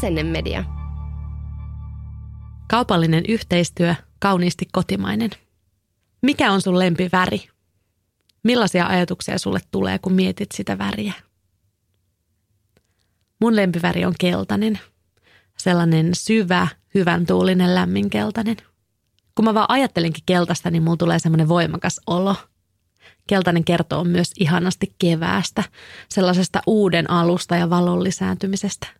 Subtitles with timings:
[0.00, 0.64] Asennemedia.
[2.70, 5.30] Kaupallinen yhteistyö, kauniisti kotimainen.
[6.22, 7.48] Mikä on sun lempiväri?
[8.42, 11.12] Millaisia ajatuksia sulle tulee, kun mietit sitä väriä?
[13.40, 14.78] Mun lempiväri on keltainen.
[15.58, 18.56] Sellainen syvä, hyvän tuulinen, lämmin keltainen.
[19.34, 22.36] Kun mä vaan ajattelenkin keltaista, niin mulla tulee semmoinen voimakas olo.
[23.26, 25.64] Keltainen kertoo myös ihanasti keväästä,
[26.08, 28.99] sellaisesta uuden alusta ja valon lisääntymisestä.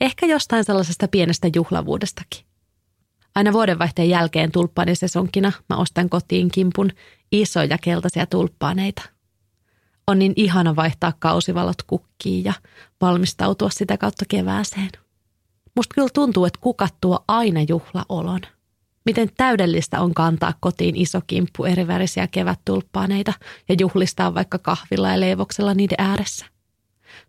[0.00, 2.46] Ehkä jostain sellaisesta pienestä juhlavuudestakin.
[3.34, 6.90] Aina vuodenvaihteen jälkeen tulppaanisesonkina mä ostan kotiin kimpun
[7.32, 9.02] isoja keltaisia tulppaaneita.
[10.06, 12.52] On niin ihana vaihtaa kausivalot kukkiin ja
[13.00, 14.90] valmistautua sitä kautta kevääseen.
[15.76, 18.40] Musta kyllä tuntuu, että kukat tuo aina juhlaolon.
[19.06, 23.32] Miten täydellistä on kantaa kotiin iso kimppu erivärisiä kevättulppaaneita
[23.68, 26.46] ja juhlistaa vaikka kahvilla ja leivoksella niiden ääressä.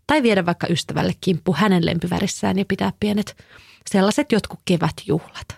[0.08, 3.36] Tai viedä vaikka ystävälle kimppu hänen lempivärissään ja pitää pienet
[3.90, 5.48] sellaiset jotkut kevätjuhlat.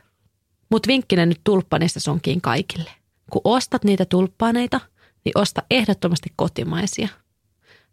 [0.70, 2.90] Mut vinkkinä nyt tulppanista sonkiin kaikille.
[3.30, 4.80] Kun ostat niitä tulppaaneita,
[5.24, 7.08] niin osta ehdottomasti kotimaisia.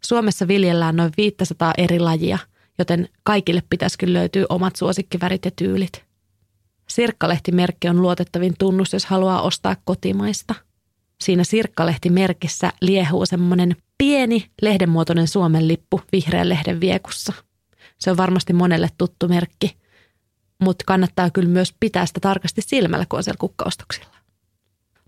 [0.04, 2.38] Suomessa viljellään noin 500 eri lajia,
[2.80, 6.04] joten kaikille pitäisi kyllä löytyä omat suosikkivärit ja tyylit.
[6.89, 10.56] Sirkkalehtimerkki on luotettavin tunnus, jos haluaa ostaa kotimaista.
[11.22, 17.34] Siinä Sirkkalehtimerkissä liehuu semmoinen pieni lehdenmuotoinen Suomen lippu vihreän lehden viekussa.
[18.00, 19.78] Se on varmasti monelle tuttu merkki–
[20.59, 24.17] mutta kannattaa kyllä myös pitää sitä tarkasti silmällä, kun on siellä kukkaostoksilla.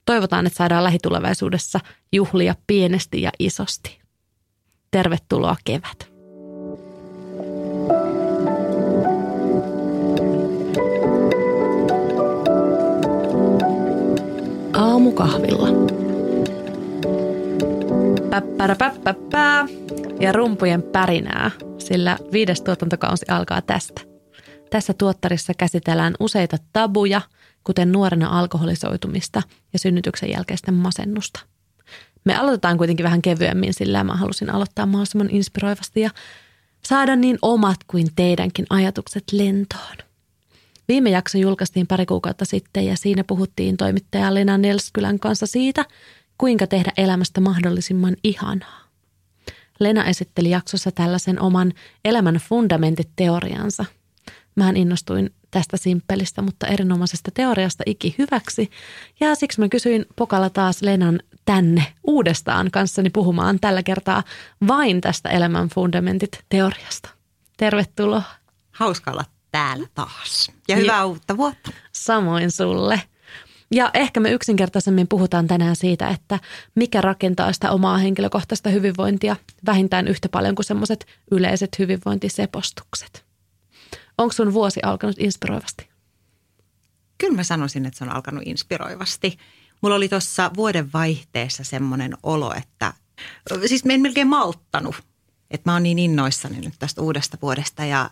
[0.06, 1.80] Toivotaan, että saadaan lähitulevaisuudessa
[2.12, 4.00] juhlia pienesti ja isosti.
[4.92, 6.10] Tervetuloa kevät.
[14.74, 16.09] Aamukahvilla.
[18.30, 19.66] Päppäräpäppäpää
[20.20, 24.02] ja rumpujen pärinää, sillä viides tuotantokausi alkaa tästä.
[24.70, 27.22] Tässä tuottarissa käsitellään useita tabuja,
[27.64, 29.42] kuten nuorena alkoholisoitumista
[29.74, 31.40] ja synnytyksen jälkeistä masennusta.
[32.26, 36.10] Me aloitetaan kuitenkin vähän kevyemmin, sillä mä halusin aloittaa mahdollisimman inspiroivasti ja
[36.86, 39.98] saada niin omat kuin teidänkin ajatukset lentoon.
[40.88, 45.86] Viime jakso julkaistiin pari kuukautta sitten ja siinä puhuttiin toimittaja Lena Nelskylän kanssa siitä,
[46.40, 48.80] kuinka tehdä elämästä mahdollisimman ihanaa.
[49.80, 51.74] Lena esitteli jaksossa tällaisen oman
[52.06, 53.86] elämän fundamentit-teoriansa–
[54.60, 58.72] Mähän innostuin tästä simppelistä, mutta erinomaisesta teoriasta iki hyväksi.
[59.20, 64.24] Ja siksi mä kysyin Pokalla taas Lenan tänne uudestaan kanssani puhumaan tällä kertaa
[64.68, 67.10] vain tästä elämän fundamentit teoriasta.
[67.58, 68.24] Tervetuloa.
[68.72, 70.52] Hauska olla täällä taas.
[70.68, 71.72] Ja hyvää ja, uutta vuotta.
[71.92, 73.02] Samoin sulle.
[73.72, 76.40] Ja ehkä me yksinkertaisemmin puhutaan tänään siitä, että
[76.76, 79.36] mikä rakentaa sitä omaa henkilökohtaista hyvinvointia
[79.66, 83.26] vähintään yhtä paljon kuin semmoiset yleiset hyvinvointisepostukset.
[84.18, 85.90] Onko sun vuosi alkanut inspiroivasti?
[87.18, 89.38] Kyllä mä sanoisin, että se on alkanut inspiroivasti.
[89.82, 92.94] Mulla oli tuossa vuoden vaihteessa semmoinen olo, että
[93.66, 94.96] siis mä en melkein malttanut,
[95.52, 98.10] että mä oon niin innoissani nyt tästä uudesta vuodesta ja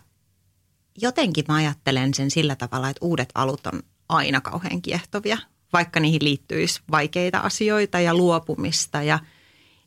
[1.00, 5.38] jotenkin mä ajattelen sen sillä tavalla, että uudet alut on aina kauhean kiehtovia,
[5.72, 9.18] vaikka niihin liittyisi vaikeita asioita ja luopumista ja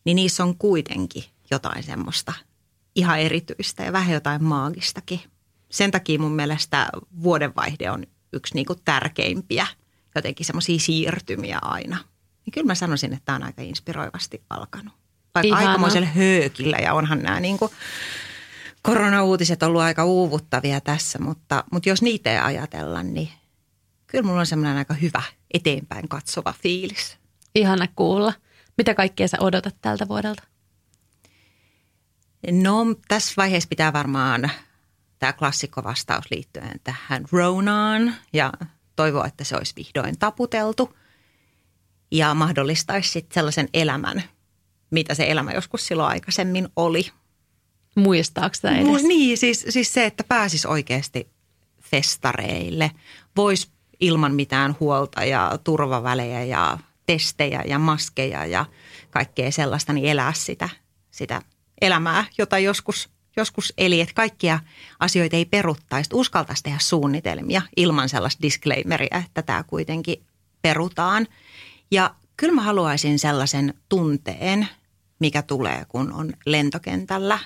[0.05, 2.33] niin niissä on kuitenkin jotain semmoista
[2.95, 5.19] ihan erityistä ja vähän jotain maagistakin
[5.69, 6.89] sen takia mun mielestä
[7.23, 9.67] vuodenvaihde on yksi niin tärkeimpiä
[10.15, 11.97] jotenkin semmoisia siirtymiä aina.
[12.45, 14.93] Niin kyllä mä sanoisin, että tämä on aika inspiroivasti alkanut.
[15.35, 15.69] Vaikka Ihana.
[15.69, 17.71] aikamoisella höökillä ja onhan nämä niin kuin
[18.81, 23.29] korona-uutiset ollut aika uuvuttavia tässä, mutta, mutta jos niitä ei ajatella, niin
[24.11, 25.23] kyllä mulla on semmoinen aika hyvä
[25.53, 27.17] eteenpäin katsova fiilis.
[27.55, 28.33] Ihana kuulla.
[28.77, 30.44] Mitä kaikkea sä odotat tältä vuodelta?
[32.51, 34.51] No tässä vaiheessa pitää varmaan
[35.19, 38.53] tämä klassikkovastaus liittyen tähän Ronaan ja
[38.95, 40.97] toivoa, että se olisi vihdoin taputeltu
[42.11, 44.23] ja mahdollistaisi sitten sellaisen elämän,
[44.91, 47.11] mitä se elämä joskus silloin aikaisemmin oli.
[47.96, 49.03] Muistaako sitä edes?
[49.03, 51.29] Niin, siis, siis se, että pääsisi oikeasti
[51.81, 52.91] festareille,
[53.35, 58.65] voisi ilman mitään huolta ja turvavälejä ja testejä ja maskeja ja
[59.09, 60.69] kaikkea sellaista, niin elää sitä,
[61.11, 61.41] sitä
[61.81, 64.59] elämää, jota joskus joskus eli, että kaikkia
[64.99, 70.25] asioita ei peruttaisi, uskaltaisi tehdä suunnitelmia ilman sellaista disclaimeria, että tämä kuitenkin
[70.61, 71.27] perutaan.
[71.91, 74.67] Ja kyllä mä haluaisin sellaisen tunteen,
[75.19, 77.39] mikä tulee, kun on lentokentällä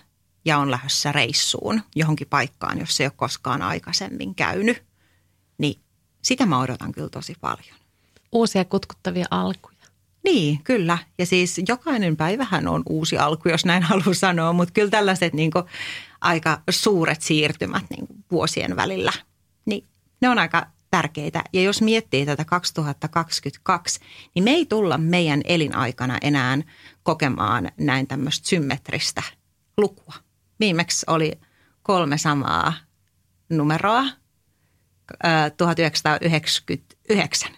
[0.46, 4.84] ja on lähdössä reissuun johonkin paikkaan, jos ei ole koskaan aikaisemmin käynyt.
[5.58, 5.82] Niin
[6.26, 7.78] sitä mä odotan kyllä tosi paljon.
[8.32, 9.76] Uusia kutkuttavia alkuja.
[10.24, 10.98] Niin, kyllä.
[11.18, 15.52] Ja siis jokainen päivähän on uusi alku, jos näin haluaa sanoa, mutta kyllä tällaiset niin
[15.52, 15.64] kuin
[16.22, 19.12] aika suuret siirtymät niin kuin vuosien välillä,
[19.66, 19.86] niin
[20.22, 21.44] ne on aika tärkeitä.
[21.54, 24.00] Ja jos miettii tätä 2022,
[24.36, 26.58] niin me ei tulla meidän elinaikana enää
[27.04, 29.24] kokemaan näin tämmöistä symmetristä
[29.78, 30.14] lukua.
[30.60, 31.40] Viimeksi oli
[31.84, 32.74] kolme samaa
[33.50, 34.06] numeroa
[35.58, 37.52] 1999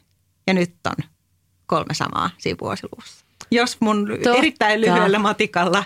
[0.48, 0.96] ja nyt on
[1.66, 3.26] kolme samaa siinä vuosiluvussa.
[3.52, 4.38] Jos mun Totta.
[4.38, 5.84] erittäin lyhyellä matikalla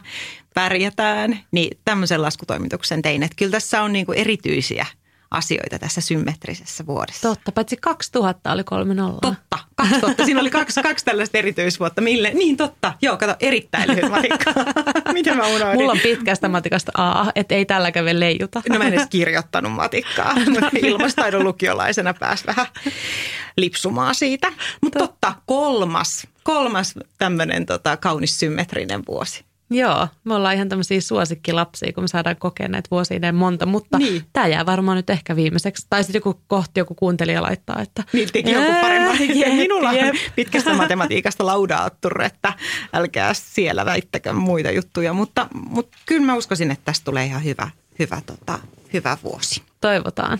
[0.53, 3.23] pärjätään, niin tämmöisen laskutoimituksen tein.
[3.23, 4.85] Että kyllä tässä on niinku erityisiä–
[5.31, 7.29] asioita tässä symmetrisessä vuodessa.
[7.29, 9.19] Totta, paitsi 2000 oli kolme nollaa.
[9.21, 10.25] Totta, 2000.
[10.25, 12.01] Siinä oli kaksi, kaksi tällaista erityisvuotta.
[12.01, 12.31] Mille?
[12.33, 12.93] Niin totta.
[13.01, 14.53] Joo, kato, erittäin lyhyt matikka.
[15.13, 15.77] Miten mä unohdin?
[15.79, 18.61] Mulla on pitkästä matikasta A, että ei tällä käve leijuta.
[18.69, 20.35] No mä en edes kirjoittanut matikkaa.
[20.81, 22.65] Ilmastaidon lukiolaisena pääsi vähän
[23.57, 24.53] lipsumaan siitä.
[24.81, 29.45] Mutta totta, kolmas, kolmas tämmöinen tota, kaunis symmetrinen vuosi.
[29.73, 34.23] Joo, me ollaan ihan tämmöisiä suosikkilapsia, kun me saadaan kokea näitä vuosia monta, mutta niin.
[34.33, 35.87] tämä jää varmaan nyt ehkä viimeiseksi.
[35.89, 38.03] Tai sitten joku kohti joku kuuntelija laittaa, että...
[38.13, 39.17] Niin, teki joku paremman.
[39.39, 40.09] Jep, Minulla jep.
[40.09, 42.53] on pitkästä matematiikasta laudaattu, että
[42.93, 45.13] älkää siellä väittäkö muita juttuja.
[45.13, 47.69] Mutta, mutta kyllä mä uskoisin, että tästä tulee ihan hyvä,
[47.99, 48.59] hyvä, tota,
[48.93, 49.61] hyvä vuosi.
[49.81, 50.39] Toivotaan.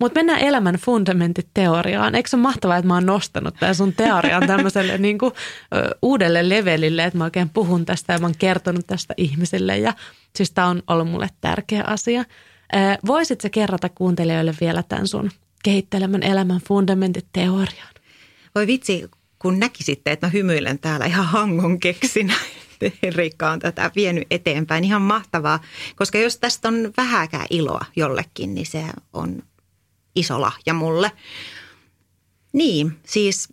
[0.00, 2.14] Mutta mennään elämän fundamentit teoriaan.
[2.14, 5.32] Eikö se ole mahtavaa, että mä oon nostanut tämän sun teorian tämmöiselle niin kuin,
[5.74, 9.78] ö, uudelle levelille, että mä oikein puhun tästä ja mä oon kertonut tästä ihmisille.
[9.78, 9.94] Ja
[10.36, 12.24] siis tämä on ollut mulle tärkeä asia.
[13.06, 15.30] Voisitko kerrata kuuntelijoille vielä tämän sun
[15.62, 17.94] kehittelemän elämän fundamentit teoriaan?
[18.54, 19.04] Voi vitsi,
[19.38, 22.34] kun näkisitte, että mä hymyilen täällä ihan hangon keksinä.
[23.02, 24.84] Henrikka on tätä vienyt eteenpäin.
[24.84, 25.60] Ihan mahtavaa,
[25.96, 29.42] koska jos tästä on vähäkään iloa jollekin, niin se on
[30.20, 31.12] iso lahja mulle.
[32.52, 33.48] Niin, siis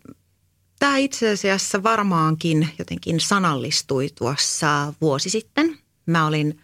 [0.78, 5.78] tämä itse asiassa varmaankin jotenkin sanallistui tuossa vuosi sitten.
[6.06, 6.60] Mä olin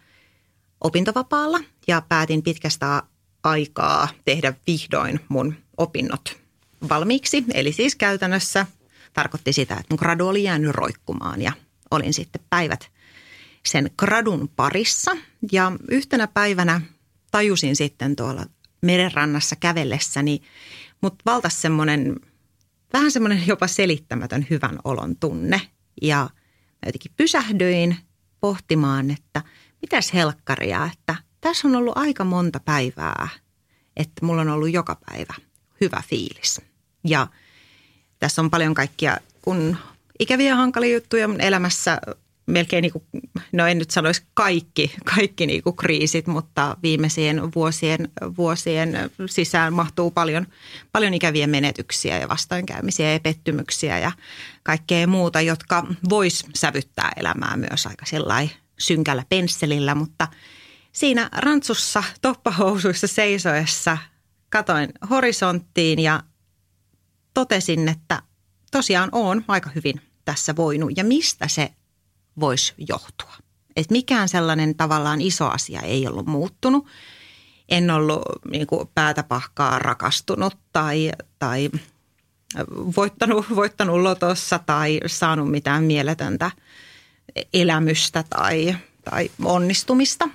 [0.81, 3.03] opintovapaalla ja päätin pitkästä
[3.43, 6.37] aikaa tehdä vihdoin mun opinnot
[6.89, 7.45] valmiiksi.
[7.53, 8.65] Eli siis käytännössä
[9.13, 11.51] tarkoitti sitä, että mun gradu oli jäänyt roikkumaan ja
[11.91, 12.91] olin sitten päivät
[13.65, 15.17] sen gradun parissa.
[15.51, 16.81] Ja yhtenä päivänä
[17.31, 18.45] tajusin sitten tuolla
[18.85, 20.41] merenrannassa kävellessäni,
[21.01, 22.15] mutta valtas semmoinen,
[22.93, 25.61] vähän semmoinen jopa selittämätön hyvän olon tunne.
[26.01, 27.97] Ja mä jotenkin pysähdyin
[28.39, 29.41] pohtimaan, että
[29.81, 33.29] mitäs helkkaria, että tässä on ollut aika monta päivää,
[33.97, 35.33] että mulla on ollut joka päivä
[35.81, 36.61] hyvä fiilis.
[37.03, 37.27] Ja
[38.19, 39.77] tässä on paljon kaikkia, kun
[40.19, 42.01] ikäviä hankalia juttuja elämässä
[42.45, 43.03] melkein, niin kuin,
[43.51, 50.11] no en nyt sanoisi kaikki, kaikki niin kuin kriisit, mutta viimeisien vuosien, vuosien sisään mahtuu
[50.11, 50.47] paljon,
[50.91, 54.11] paljon ikäviä menetyksiä ja vastoinkäymisiä ja pettymyksiä ja
[54.63, 60.27] kaikkea muuta, jotka vois sävyttää elämää myös aika sellainen synkällä pensselillä, mutta
[60.91, 63.97] siinä rantsussa toppahousuissa seisoessa
[64.49, 66.23] katoin horisonttiin ja
[67.33, 68.21] totesin, että
[68.71, 70.91] tosiaan on aika hyvin tässä voinut.
[70.97, 71.71] Ja mistä se
[72.39, 73.33] voisi johtua.
[73.75, 76.87] Et mikään sellainen tavallaan iso asia ei ollut muuttunut.
[77.69, 78.21] En ollut
[78.51, 81.69] niin kuin päätä pahkaa rakastunut tai, tai
[82.95, 86.51] voittanut, voittanut lotossa tai saanut mitään mieletöntä
[87.53, 88.75] elämystä tai,
[89.09, 90.29] tai onnistumista.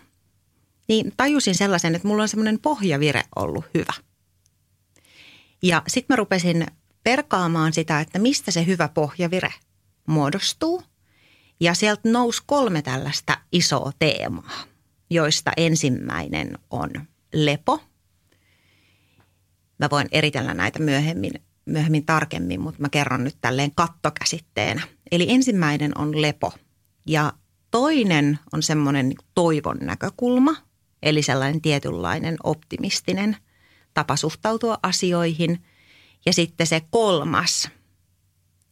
[0.88, 3.92] Niin tajusin sellaisen, että mulla on semmoinen pohjavire ollut hyvä.
[5.62, 6.66] Ja sitten mä rupesin
[7.04, 9.54] perkaamaan sitä, että mistä se hyvä pohjavire
[10.06, 10.82] muodostuu.
[11.60, 14.64] Ja sieltä nousi kolme tällaista isoa teemaa,
[15.10, 16.90] joista ensimmäinen on
[17.32, 17.80] lepo.
[19.78, 21.32] Mä voin eritellä näitä myöhemmin,
[21.66, 24.82] myöhemmin tarkemmin, mutta mä kerron nyt tälleen kattokäsitteenä.
[25.12, 26.52] Eli ensimmäinen on lepo
[27.06, 27.32] ja
[27.70, 30.56] toinen on semmoinen niin toivon näkökulma,
[31.02, 33.36] eli sellainen tietynlainen optimistinen
[33.94, 35.64] tapa suhtautua asioihin.
[36.26, 37.70] Ja sitten se kolmas,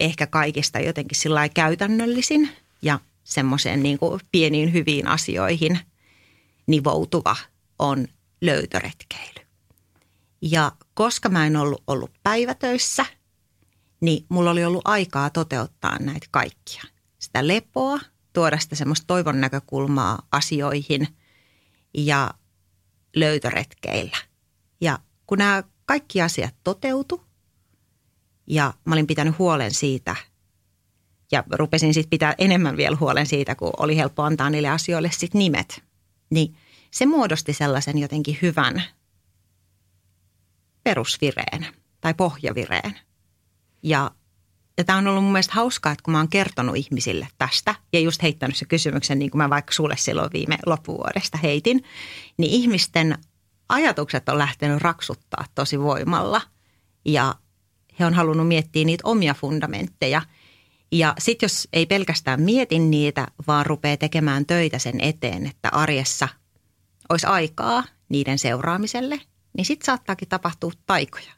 [0.00, 2.50] ehkä kaikista jotenkin sillä käytännöllisin–
[2.82, 5.78] ja semmoiseen niin kuin pieniin hyviin asioihin
[6.66, 7.36] nivoutuva
[7.78, 8.08] on
[8.40, 9.46] löytöretkeily.
[10.42, 13.06] Ja koska mä en ollut ollut päivätöissä,
[14.00, 16.82] niin mulla oli ollut aikaa toteuttaa näitä kaikkia.
[17.18, 17.98] Sitä lepoa,
[18.32, 21.08] tuoda sitä semmoista toivon näkökulmaa asioihin
[21.94, 22.34] ja
[23.16, 24.16] löytöretkeillä.
[24.80, 27.24] Ja kun nämä kaikki asiat toteutu
[28.46, 30.16] ja mä olin pitänyt huolen siitä–
[31.32, 35.38] ja rupesin sitten pitää enemmän vielä huolen siitä, kun oli helppo antaa niille asioille sitten
[35.38, 35.82] nimet.
[36.30, 36.54] Niin
[36.90, 38.82] se muodosti sellaisen jotenkin hyvän
[40.84, 41.66] perusvireen
[42.00, 42.98] tai pohjavireen.
[43.82, 44.10] Ja
[44.78, 48.00] ja tämä on ollut mun mielestä hauskaa, että kun mä oon kertonut ihmisille tästä ja
[48.00, 51.84] just heittänyt se kysymyksen, niin kuin mä vaikka sulle silloin viime loppuvuodesta heitin,
[52.36, 53.18] niin ihmisten
[53.68, 56.40] ajatukset on lähtenyt raksuttaa tosi voimalla
[57.04, 57.34] ja
[57.98, 60.22] he on halunnut miettiä niitä omia fundamentteja.
[60.92, 66.28] Ja sitten jos ei pelkästään mieti niitä, vaan rupeaa tekemään töitä sen eteen, että arjessa
[67.08, 69.20] olisi aikaa niiden seuraamiselle,
[69.56, 71.32] niin sitten saattaakin tapahtua taikoja.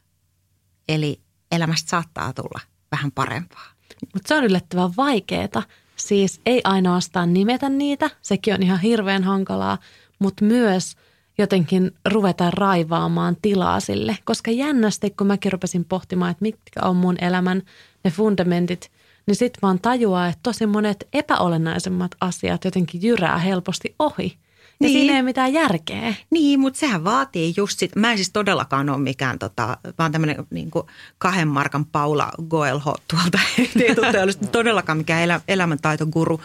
[0.89, 2.59] Eli elämästä saattaa tulla
[2.91, 3.67] vähän parempaa.
[4.13, 5.63] Mutta se on yllättävän vaikeaa.
[5.95, 9.77] Siis ei ainoastaan nimetä niitä, sekin on ihan hirveän hankalaa,
[10.19, 10.95] mutta myös
[11.37, 14.17] jotenkin ruveta raivaamaan tilaa sille.
[14.23, 17.61] Koska jännästi, kun mäkin rupesin pohtimaan, että mitkä on mun elämän
[18.03, 18.91] ne fundamentit,
[19.27, 24.37] niin sitten vaan tajuaa, että tosi monet epäolennaisemmat asiat jotenkin jyrää helposti ohi–
[24.81, 24.97] ja niin.
[24.97, 26.13] siinä ei ole mitään järkeä.
[26.29, 30.45] Niin, mutta sehän vaatii just sit, mä en siis todellakaan ole mikään tota, vaan tämmöinen
[30.49, 30.71] niin
[31.17, 33.39] kahden markan Paula Goelho tuolta
[33.77, 36.41] teetuttajallisuudesta, todellakaan mikään elä, elämäntaitoguru.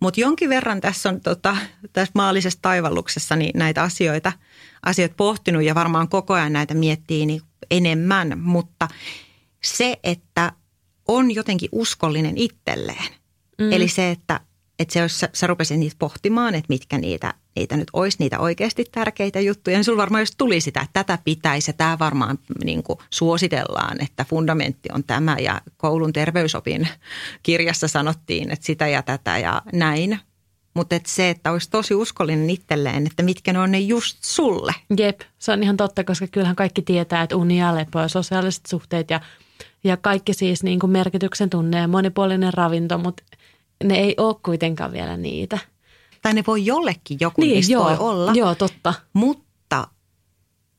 [0.00, 1.56] Mutta jonkin verran tässä on tota,
[1.92, 4.32] tässä maallisessa taivalluksessa niin näitä asioita,
[4.86, 8.88] asioita pohtinut ja varmaan koko ajan näitä miettii niin enemmän, mutta
[9.62, 10.52] se, että
[11.08, 13.12] on jotenkin uskollinen itselleen.
[13.58, 13.72] Mm.
[13.72, 14.40] Eli se, että
[14.78, 18.38] että se, jos sä, sä rupesit niitä pohtimaan, että mitkä niitä, niitä nyt olisi, niitä
[18.38, 22.38] oikeasti tärkeitä juttuja, niin sulla varmaan jos tuli sitä, että tätä pitäisi ja tämä varmaan
[22.64, 26.88] niin kuin suositellaan, että fundamentti on tämä ja koulun terveysopin
[27.42, 30.20] kirjassa sanottiin, että sitä ja tätä ja näin.
[30.74, 34.74] Mutta et se, että olisi tosi uskollinen itselleen, että mitkä ne on ne just sulle.
[34.98, 38.66] Jep, se on ihan totta, koska kyllähän kaikki tietää, että uni ja lepo ja sosiaaliset
[38.66, 39.20] suhteet ja,
[39.88, 43.22] ja kaikki siis niin kuin merkityksen tunne ja monipuolinen ravinto, mutta
[43.84, 45.58] ne ei ole kuitenkaan vielä niitä.
[46.22, 48.32] Tai ne voi jollekin joku niin, niistä joo, voi olla.
[48.34, 48.94] Joo, totta.
[49.12, 49.88] Mutta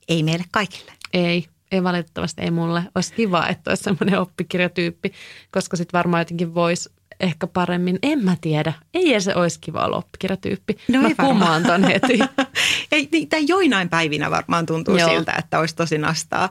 [0.08, 0.92] ei meille kaikille.
[1.14, 2.84] Ei, ei valitettavasti ei mulle.
[2.96, 5.14] Olisi kiva, että olisi semmoinen oppikirjatyyppi,
[5.52, 6.90] koska sitten varmaan jotenkin voisi
[7.20, 8.00] ehkä paremmin.
[8.02, 8.74] En mä tiedä.
[8.94, 10.78] Ei se olisi kiva olla oppikirjatyyppi.
[10.88, 12.20] No mä kumaan ton heti.
[12.92, 15.10] ei, niin, tai joinain päivinä varmaan tuntuu Joo.
[15.10, 16.50] siltä, että olisi tosi nastaa.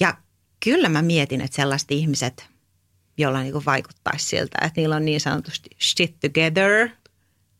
[0.00, 0.14] Ja
[0.66, 2.46] kyllä mä mietin, että sellaiset ihmiset–
[3.18, 6.88] jolla niin vaikuttaisi siltä, että niillä on niin sanotusti shit together,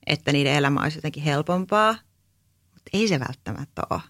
[0.06, 1.92] että niiden elämä olisi jotenkin helpompaa.
[2.72, 4.00] Mutta ei se välttämättä ole.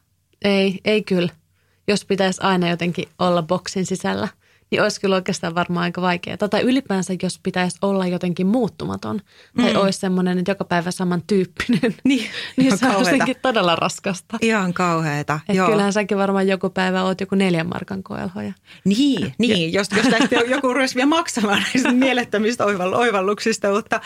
[0.42, 1.32] Ei, ei kyllä.
[1.88, 4.28] Jos pitäisi aina jotenkin olla boksin sisällä–
[4.70, 6.36] niin olisi kyllä oikeastaan varmaan aika vaikeaa.
[6.36, 9.20] Tai ylipäänsä, jos pitäisi olla jotenkin muuttumaton
[9.56, 9.80] tai mm.
[9.80, 14.38] olisi semmoinen, että joka päivä samantyyppinen, niin, niin se olisi jotenkin todella raskasta.
[14.40, 15.68] Ihan kauheata, Et joo.
[15.68, 18.52] Kyllähän säkin varmaan joku päivä oot joku neljän markan koelhoja.
[18.84, 24.00] Niin, niin jos, jos tästä joku ruvesi vielä maksamaan näistä mielettömistä oivalluksista, mutta,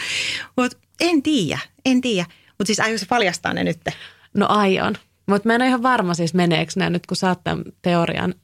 [0.57, 2.27] mutta en tiedä, en tiedä.
[2.49, 3.81] Mutta siis aion se paljastaa ne nyt?
[4.35, 4.95] No aion.
[5.27, 8.35] Mutta mä en ole ihan varma siis meneekö nämä nyt, kun sä oot tämän teorian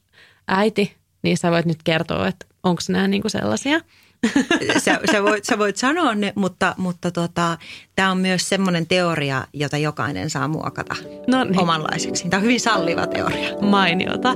[0.47, 0.97] äiti,
[1.27, 3.79] niin sä voit nyt kertoa, että onko nämä niinku sellaisia.
[4.85, 7.57] sä, sä, voit, sä voit sanoa ne, mutta, mutta tota,
[7.95, 10.95] tämä on myös semmoinen teoria, jota jokainen saa muokata
[11.27, 11.59] no niin.
[11.59, 12.29] omanlaiseksi.
[12.29, 13.57] Tämä on hyvin salliva teoria.
[13.61, 14.35] Mainiota.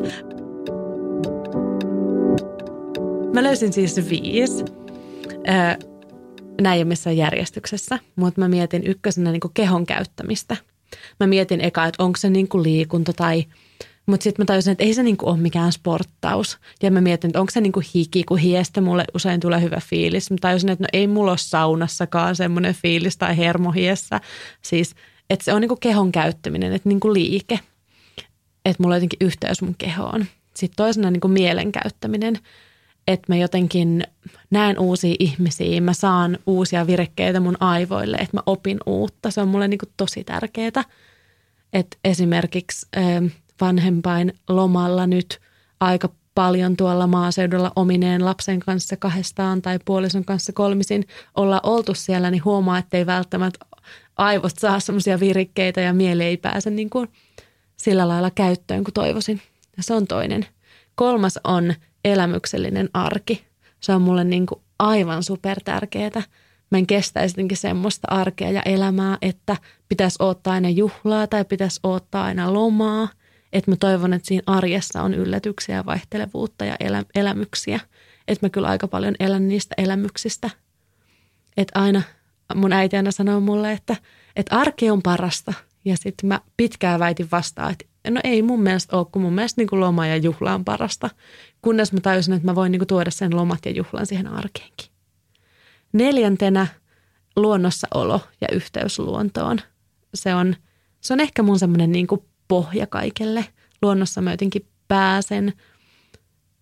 [3.33, 4.65] Mä löysin siis viisi.
[6.62, 10.57] Näin ei ole missään järjestyksessä, mutta mä mietin ykkösenä niin kehon käyttämistä.
[11.19, 13.43] Mä mietin eka, että onko se niin liikunta tai–
[14.12, 16.58] mutta sitten mä tajusin, että ei se niinku ole mikään sporttaus.
[16.84, 20.32] Ja mä mietin, että onko se niinku hiki, kun hiestä mulle usein tulee hyvä fiilis.
[20.32, 24.22] Mä tajusin, että no ei mulla ole saunassakaan semmoinen fiilis tai hermohiessä.
[24.62, 24.96] Siis,
[25.30, 27.60] että se on niinku kehon käyttäminen, että niinku liike.
[28.65, 30.25] Että mulla on jotenkin yhteys mun kehoon.
[30.53, 32.39] Sitten toisena niinku mielen käyttäminen.
[33.08, 34.03] Että mä jotenkin
[34.50, 39.32] näen uusia ihmisiä, mä saan uusia virkkeitä mun aivoille, että mä opin uutta.
[39.32, 40.84] Se on mulle niinku tosi tärkeää.
[41.74, 42.88] Että esimerkiksi
[43.62, 45.39] vanhempain lomalla nyt
[45.80, 52.32] aika paljon tuolla maaseudulla omineen lapsen kanssa kahdestaan tai puolison kanssa kolmisin olla oltu siellä,
[52.32, 53.65] niin huomaa, että ei välttämättä
[54.18, 57.08] aivot saa semmoisia virikkeitä ja mieli ei pääse niin kuin
[57.77, 59.41] sillä lailla käyttöön kuin toivoisin.
[59.77, 60.46] Ja se on toinen.
[60.96, 61.74] Kolmas on
[62.06, 63.46] elämyksellinen arki.
[63.80, 66.24] Se on mulle niin kuin aivan super tärkeää.
[66.72, 69.58] Mä en kestäisi jotenkin semmoista arkea ja elämää, että
[69.89, 73.08] pitäisi ottaa aina juhlaa tai pitäisi ottaa aina lomaa–
[73.53, 77.79] että mä toivon, että siinä arjessa on yllätyksiä vaihtelevuutta ja elä, elämyksiä.
[78.27, 80.50] Että mä kyllä aika paljon elän niistä elämyksistä.
[81.58, 82.01] Että aina
[82.55, 83.96] mun äiti aina sanoo mulle, että,
[84.36, 85.53] että arki on parasta.
[85.86, 89.62] Ja sitten mä pitkään väitin vastaan, että no ei mun mielestä ole, kun mun mielestä
[89.62, 91.10] niin kuin loma ja juhla on parasta.
[91.62, 94.88] Kunnes mä tajusin, että mä voin niin kuin tuoda sen lomat ja juhlan siihen arkeenkin.
[95.93, 96.67] Neljäntenä
[97.36, 99.60] luonnossa olo ja yhteys luontoon.
[100.13, 100.55] Se on,
[101.01, 103.46] se on ehkä mun semmoinen niin kuin pohja kaikelle.
[103.81, 105.53] Luonnossa mä jotenkin pääsen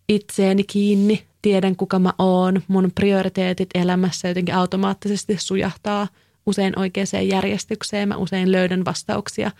[0.09, 6.07] itseeni kiinni tiedän kuka mä oon, mun prioriteetit elämässä jotenkin automaattisesti sujahtaa
[6.45, 8.07] usein oikeaan järjestykseen.
[8.07, 9.51] Mä usein löydän vastauksia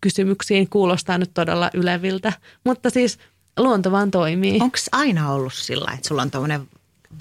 [0.00, 2.32] kysymyksiin, kuulostaa nyt todella yleviltä,
[2.64, 3.18] mutta siis
[3.58, 4.58] luonto vaan toimii.
[4.60, 6.68] Onko aina ollut sillä, että sulla on tuommoinen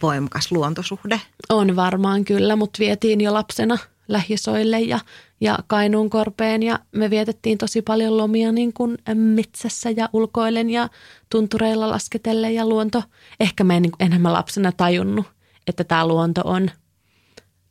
[0.01, 1.21] voimakas luontosuhde?
[1.49, 3.77] On varmaan kyllä, mutta vietiin jo lapsena
[4.07, 4.99] lähisoille ja,
[5.41, 10.89] ja Kainuun korpeen ja me vietettiin tosi paljon lomia niin kuin metsässä ja ulkoilen ja
[11.29, 13.03] tuntureilla lasketelle ja luonto.
[13.39, 15.25] Ehkä mä en niin enemmän lapsena tajunnut,
[15.67, 16.71] että tämä luonto on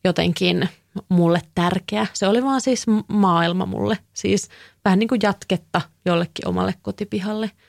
[0.05, 0.69] jotenkin
[1.09, 2.07] mulle tärkeä.
[2.13, 4.49] Se oli vaan siis maailma mulle, siis
[4.85, 7.51] vähän niin kuin jatketta jollekin omalle kotipihalle–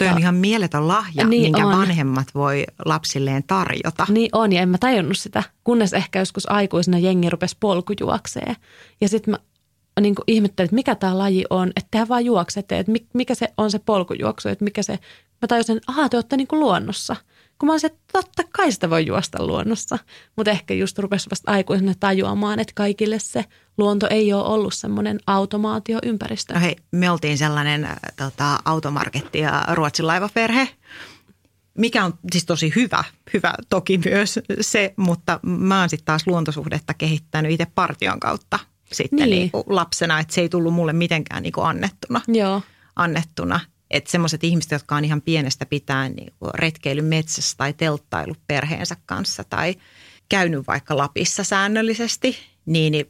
[0.00, 1.78] Toi on ihan mieletön lahja, niin minkä on.
[1.78, 4.06] vanhemmat voi lapsilleen tarjota.
[4.08, 8.56] Niin on, ja en mä tajunnut sitä, kunnes ehkä joskus aikuisena jengi rupesi polkujuokseen.
[9.00, 9.38] Ja sitten mä
[10.00, 13.70] niin ihmettelin, että mikä tämä laji on, että tehän vaan juoksette, että mikä se on
[13.70, 14.92] se polkujuoksu, että mikä se,
[15.42, 17.16] mä tajusin, että aha, te olette niin kuin luonnossa–
[17.60, 19.98] kun mä olisin, että totta kai sitä voi juosta luonnossa.
[20.36, 23.44] Mutta ehkä just rupesi vasta aikuisena tajuamaan, että kaikille se
[23.78, 26.54] luonto ei ole ollut semmoinen automaatioympäristö.
[26.54, 30.68] No hei, me oltiin sellainen äh, tota, automarketti ja Ruotsin laivaperhe,
[31.78, 36.94] mikä on siis tosi hyvä, hyvä toki myös se, mutta mä oon sitten taas luontosuhdetta
[36.94, 38.58] kehittänyt itse partion kautta
[38.92, 39.30] sitten niin.
[39.30, 42.20] Niin lapsena, että se ei tullut mulle mitenkään niin annettuna.
[42.28, 42.62] Joo.
[42.96, 43.60] annettuna.
[43.90, 49.44] Että semmoiset ihmiset, jotka on ihan pienestä pitäen niin retkeily metsässä tai telttailu perheensä kanssa
[49.44, 49.74] tai
[50.28, 53.06] käynyt vaikka Lapissa säännöllisesti, niin, niin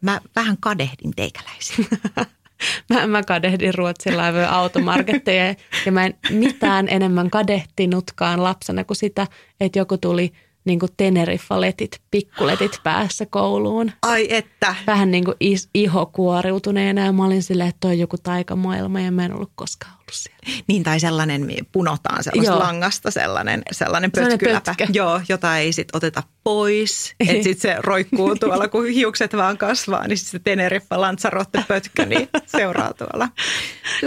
[0.00, 1.84] mä vähän kadehdin teikäläisiä.
[2.90, 5.54] mä, mä kadehdin Ruotsin laivojen automarketteja
[5.86, 9.26] ja mä en mitään enemmän kadehtinutkaan lapsena kuin sitä,
[9.60, 10.32] että joku tuli–
[10.64, 13.92] niin kuin Teneriffa-letit, pikkuletit päässä kouluun.
[14.02, 14.74] Ai että.
[14.86, 15.36] Vähän niin kuin
[15.74, 19.94] iho kuoriutuneena ja mä olin silleen, että toi joku taikamaailma ja mä en ollut koskaan
[19.94, 20.62] ollut siellä.
[20.66, 22.58] Niin tai sellainen, punotaan sellaista Joo.
[22.58, 24.74] langasta sellainen, sellainen pötkyläpä.
[24.92, 27.14] Joo, jota ei sitten oteta pois.
[27.20, 32.28] Että sitten se roikkuu tuolla, kun hiukset vaan kasvaa, niin se Teneriffa Lanzarote pötkä niin
[32.46, 33.28] seuraa tuolla.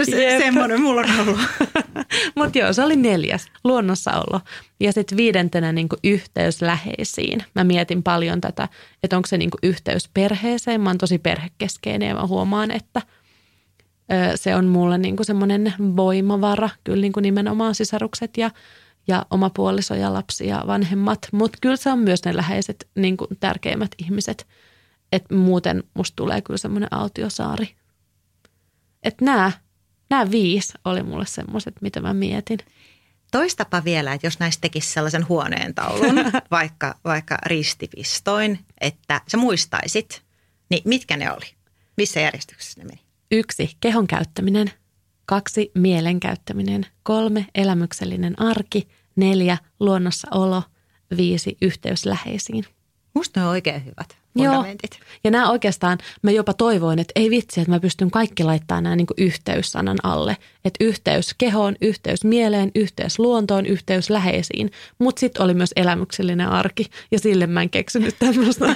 [0.04, 1.40] Se, semmoinen mulla on ollut.
[2.36, 4.40] Mutta joo, se oli neljäs, luonnossaolo.
[4.80, 7.44] Ja sitten viidentenä niin yhteys läheisiin.
[7.54, 8.68] Mä mietin paljon tätä,
[9.02, 10.80] että onko se niin yhteys perheeseen.
[10.80, 13.02] Mä oon tosi perhekeskeinen ja mä huomaan, että
[14.34, 16.68] se on mulle niin semmoinen voimavara.
[16.84, 18.50] Kyllä niin nimenomaan sisarukset ja,
[19.08, 21.28] ja oma puoliso ja lapsi ja vanhemmat.
[21.32, 24.46] Mutta kyllä se on myös ne läheiset niin tärkeimmät ihmiset.
[25.12, 27.68] Että muuten musta tulee kyllä semmoinen autiosaari.
[29.02, 32.58] Että nämä viisi oli mulle semmoiset, mitä mä mietin.
[33.30, 36.16] Toistapa vielä, että jos näistä tekisi sellaisen huoneen taulun,
[36.50, 40.22] vaikka, vaikka ristipistoin, että sä muistaisit,
[40.70, 41.54] niin mitkä ne oli?
[41.96, 43.00] Missä järjestyksessä ne meni?
[43.30, 44.70] Yksi, kehon käyttäminen.
[45.26, 46.86] Kaksi, mielen käyttäminen.
[47.02, 48.88] Kolme, elämyksellinen arki.
[49.16, 50.62] Neljä, luonnossa olo.
[51.16, 52.64] Viisi, yhteys läheisiin.
[53.16, 54.90] Musta ne on oikein hyvät fundamentit.
[55.00, 55.08] Joo.
[55.24, 58.96] Ja nämä oikeastaan, mä jopa toivoin, että ei vitsi, että mä pystyn kaikki laittamaan nämä
[58.96, 60.36] niin yhteyssanan alle.
[60.64, 64.70] Että yhteys kehoon, yhteys mieleen, yhteys luontoon, yhteys läheisiin.
[64.98, 68.66] Mutta sitten oli myös elämyksellinen arki ja sille mä en keksinyt tämmöistä.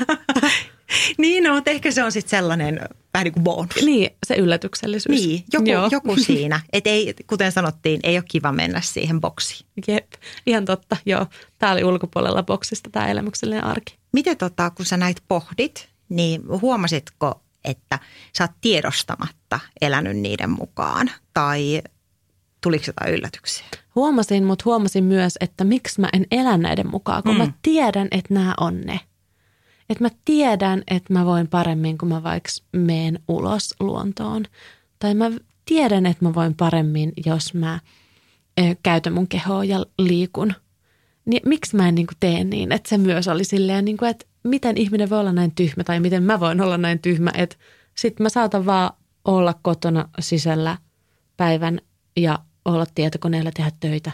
[1.18, 2.81] niin, no, ehkä se on sitten sellainen
[3.14, 3.85] vähän niin kuin bonus.
[3.85, 5.26] Niin, se yllätyksellisyys.
[5.26, 6.61] Niin, joku, joku siinä.
[6.72, 9.66] Et ei, kuten sanottiin, ei ole kiva mennä siihen boksiin.
[9.87, 10.12] Jep,
[10.46, 11.26] ihan totta, joo.
[11.59, 13.98] Tämä oli ulkopuolella boksista tämä elämyksellinen arki.
[14.12, 17.98] Miten tota, kun sä näitä pohdit, niin huomasitko, että
[18.38, 21.11] sä oot tiedostamatta elänyt niiden mukaan?
[21.35, 21.83] Tai
[22.61, 23.66] tuliko jotain yllätyksiä?
[23.94, 27.38] Huomasin, mutta huomasin myös, että miksi mä en elä näiden mukaan, kun mm.
[27.38, 29.00] mä tiedän, että nämä on ne.
[29.90, 34.44] Että mä tiedän, että mä voin paremmin, kun mä vaikka meen ulos luontoon.
[34.98, 35.31] Tai mä
[35.64, 37.81] tiedän, että mä voin paremmin, jos mä
[38.83, 40.53] käytän mun kehoa ja liikun–
[41.31, 44.26] niin miksi mä en niin tee niin, että se myös oli silleen, niin kuin, että
[44.42, 47.57] miten ihminen voi olla näin tyhmä tai miten mä voin olla näin tyhmä, että
[47.94, 48.90] sitten mä saatan vaan
[49.24, 50.79] olla kotona sisällä
[51.37, 51.81] päivän
[52.16, 54.12] ja olla tietokoneella tehdä töitä.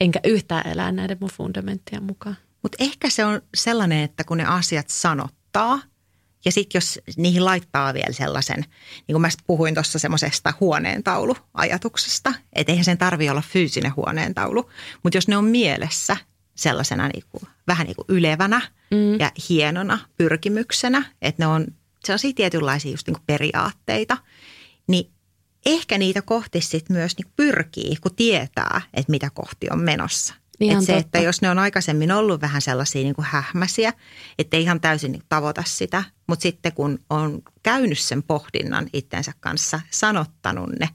[0.00, 2.36] Enkä yhtään elää näiden mun fundamenttien mukaan.
[2.62, 5.78] Mutta ehkä se on sellainen, että kun ne asiat sanottaa
[6.44, 8.60] ja sitten jos niihin laittaa vielä sellaisen,
[8.96, 14.70] niin kuin mä puhuin tuossa semmoisesta huoneentauluajatuksesta, että eihän sen tarvi olla fyysinen huoneentaulu,
[15.02, 16.16] mutta jos ne on mielessä,
[16.54, 19.20] sellaisena niin kuin, vähän niin kuin ylevänä mm.
[19.20, 21.66] ja hienona pyrkimyksenä, että ne on
[22.04, 24.16] sellaisia tietynlaisia just niin kuin periaatteita,
[24.86, 25.10] niin
[25.66, 30.34] ehkä niitä kohti sitten myös niin pyrkii, kun tietää, että mitä kohti on menossa.
[30.62, 31.18] Ihan että se, totta.
[31.18, 33.92] että jos ne on aikaisemmin ollut vähän sellaisia niin kuin hähmäsiä,
[34.38, 39.32] että ei ihan täysin niin tavoita sitä, mutta sitten kun on käynyt sen pohdinnan itsensä
[39.40, 40.88] kanssa, sanottanut ne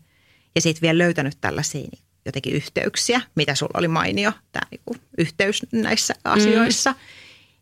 [0.56, 5.66] ja sitten vielä löytänyt tällaisia niin jotenkin yhteyksiä, mitä sulla oli mainio, tämä niinku yhteys
[5.72, 6.98] näissä asioissa, mm.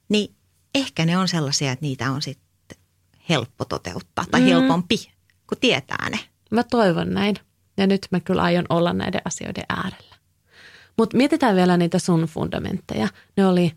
[0.10, 0.36] niin
[0.76, 2.78] ehkä ne on sellaisia, että niitä on sitten
[3.30, 4.48] helppo toteuttaa tai mm.
[4.48, 5.12] helpompi,
[5.48, 6.20] kun tietää ne.
[6.52, 7.36] Mä toivon näin.
[7.78, 10.15] Ja nyt mä kyllä aion olla näiden asioiden äärellä.
[10.98, 13.08] Mutta mietitään vielä niitä sun fundamentteja.
[13.38, 13.72] Ne oli,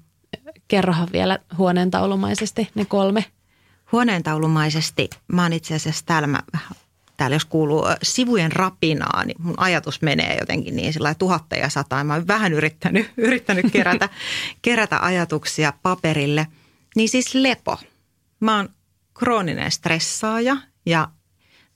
[0.69, 3.25] kerrohan vielä huoneentaulumaisesti ne kolme.
[3.93, 6.41] Huoneentaulumaisesti, mä oon itse asiassa täällä, mä,
[7.17, 12.05] täällä jos kuuluu sivujen rapinaa, niin mun ajatus menee jotenkin niin sillä tuhatta ja sataa.
[12.05, 14.09] Mä oon vähän yrittänyt, yrittänyt kerätä,
[14.63, 16.47] kerätä ajatuksia paperille.
[16.97, 17.79] Niin siis lepo.
[18.41, 18.69] Mä oon
[19.15, 21.09] krooninen stressaaja ja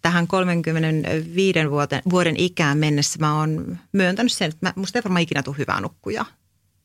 [0.03, 5.23] tähän 35 vuoden, vuoden ikään mennessä mä oon myöntänyt sen, että mä, musta ei varmaan
[5.23, 6.25] ikinä tule hyvää nukkuja.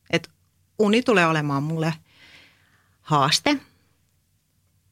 [0.10, 0.30] Et
[0.80, 1.94] uni tulee olemaan mulle
[3.02, 3.58] haaste.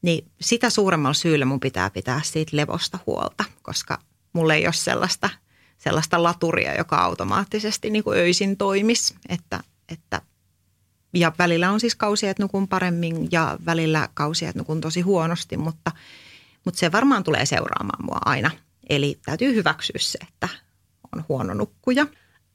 [0.02, 3.98] Niin sitä suuremmalla syyllä mun pitää pitää siitä levosta huolta, koska
[4.32, 5.30] mulle ei ole sellaista,
[5.78, 9.14] sellaista laturia, joka automaattisesti niin kuin öisin toimisi.
[9.28, 10.22] Että, että,
[11.14, 15.56] ja välillä on siis kausia, että nukun paremmin ja välillä kausia, että nukun tosi huonosti,
[15.56, 15.92] mutta–
[16.66, 18.50] mutta se varmaan tulee seuraamaan mua aina.
[18.88, 20.48] Eli täytyy hyväksyä se, että
[21.16, 22.06] on huono nukkuja.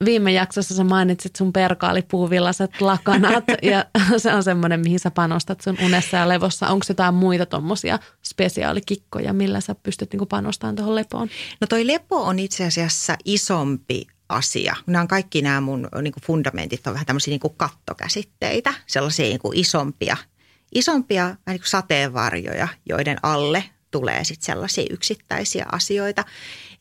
[0.05, 3.85] Viime jaksossa sä mainitsit sun perkaalipuuvillaset lakanat ja
[4.17, 6.67] se on semmoinen, mihin sä panostat sun unessa ja levossa.
[6.67, 11.29] Onko jotain muita tuommoisia spesiaalikikkoja, millä sä pystyt niinku panostamaan tuohon lepoon?
[11.61, 14.75] No toi lepo on itse asiassa isompi asia.
[14.87, 19.25] Nämä on kaikki nämä mun niin kuin fundamentit on vähän tämmöisiä niin kuin kattokäsitteitä, sellaisia
[19.25, 20.17] niin kuin isompia,
[20.75, 26.25] isompia niin kuin sateenvarjoja, joiden alle tulee sitten sellaisia yksittäisiä asioita.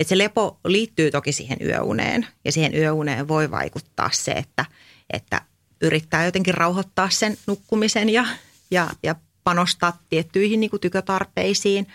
[0.00, 4.64] Että se lepo liittyy toki siihen yöuneen ja siihen yöuneen voi vaikuttaa se, että,
[5.12, 5.40] että
[5.80, 8.26] yrittää jotenkin rauhoittaa sen nukkumisen ja,
[8.70, 11.86] ja, ja panostaa tiettyihin niin kuin tykötarpeisiin.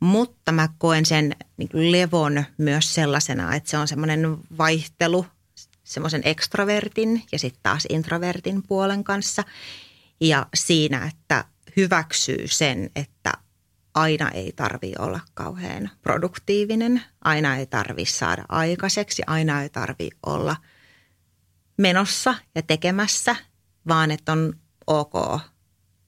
[0.00, 5.26] Mutta mä koen sen niin kuin levon myös sellaisena, että se on semmoinen vaihtelu
[5.84, 9.44] semmoisen extrovertin ja sitten taas introvertin puolen kanssa.
[10.20, 11.44] Ja siinä, että
[11.76, 13.32] hyväksyy sen, että
[13.96, 20.56] aina ei tarvi olla kauhean produktiivinen, aina ei tarvi saada aikaiseksi, aina ei tarvi olla
[21.76, 23.36] menossa ja tekemässä,
[23.88, 24.54] vaan että on
[24.86, 25.14] ok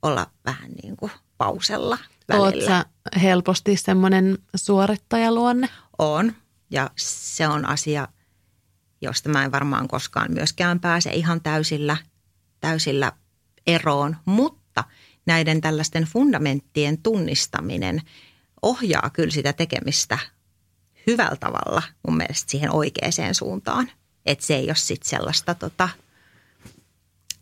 [0.03, 1.99] olla vähän niin kuin pausella
[2.29, 2.77] välillä.
[2.77, 2.91] Oletko
[3.23, 5.69] helposti semmoinen suorittajaluonne?
[5.99, 6.33] On
[6.71, 8.09] ja se on asia,
[9.01, 11.97] josta mä en varmaan koskaan myöskään pääse ihan täysillä,
[12.61, 13.13] täysillä
[13.67, 14.85] eroon, mutta–
[15.29, 18.03] näiden tällaisten fundamenttien tunnistaminen
[18.63, 20.19] ohjaa kyllä sitä tekemistä
[21.07, 23.91] hyvällä tavalla mun mielestä siihen oikeaan suuntaan.
[24.27, 25.89] Että se ei ole sitten sellaista tota,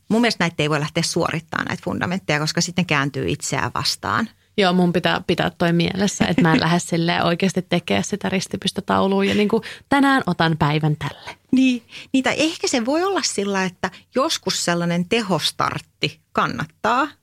[0.09, 4.29] mun mielestä näitä ei voi lähteä suorittamaan näitä fundamentteja, koska sitten kääntyy itseään vastaan.
[4.57, 9.25] Joo, mun pitää pitää toi mielessä, että mä en lähde silleen oikeasti tekemään sitä ristipystötaulua
[9.25, 11.37] ja niin kuin tänään otan päivän tälle.
[11.53, 11.83] Niin,
[12.23, 17.09] tai ehkä se voi olla sillä, että joskus sellainen tehostartti kannattaa–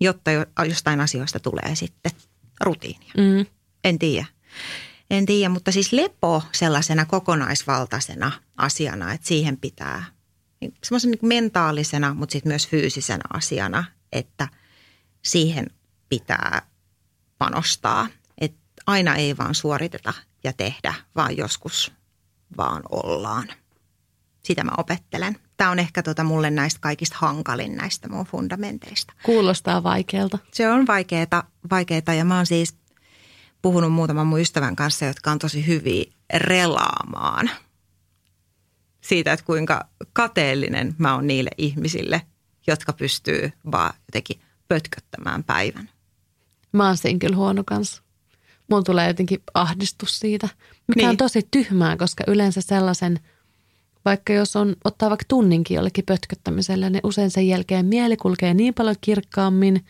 [0.00, 0.30] jotta
[0.68, 2.12] jostain asioista tulee sitten
[2.60, 3.12] rutiinia.
[3.16, 3.46] Mm.
[3.84, 4.26] En tiedä.
[5.10, 10.04] En tiedä, mutta siis lepo sellaisena kokonaisvaltaisena asiana, että siihen pitää
[10.60, 14.48] niin semmoisen niin mentaalisena, mutta sitten myös fyysisenä asiana, että
[15.24, 15.66] siihen
[16.08, 16.62] pitää
[17.38, 18.08] panostaa.
[18.38, 20.12] Että aina ei vaan suoriteta
[20.44, 21.92] ja tehdä, vaan joskus
[22.56, 23.48] vaan ollaan.
[24.42, 29.12] Sitä mä opettelen tämä on ehkä tota mulle näistä kaikista hankalin näistä mun fundamenteista.
[29.22, 30.38] Kuulostaa vaikealta.
[30.52, 32.74] Se on vaikeaa, vaikeata ja mä oon siis
[33.62, 37.50] puhunut muutaman mun ystävän kanssa, jotka on tosi hyviä relaamaan
[39.00, 42.22] siitä, että kuinka kateellinen mä oon niille ihmisille,
[42.66, 45.90] jotka pystyy vaan jotenkin pötköttämään päivän.
[46.72, 48.02] Mä oon siinä kyllä huono kanssa.
[48.70, 50.48] Mulla tulee jotenkin ahdistus siitä,
[50.88, 51.08] mikä niin.
[51.08, 53.20] on tosi tyhmää, koska yleensä sellaisen–
[54.06, 58.74] vaikka jos on ottaa vaikka tunninkin jollekin pötköttämiselle, niin usein sen jälkeen mieli kulkee niin
[58.74, 59.84] paljon kirkkaammin.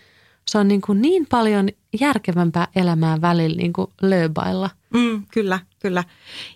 [0.49, 1.69] Se on niin, kuin niin paljon
[2.01, 4.71] järkevämpää elämää välillä niin kuin lööbailla.
[4.95, 6.05] Mm, kyllä, kyllä.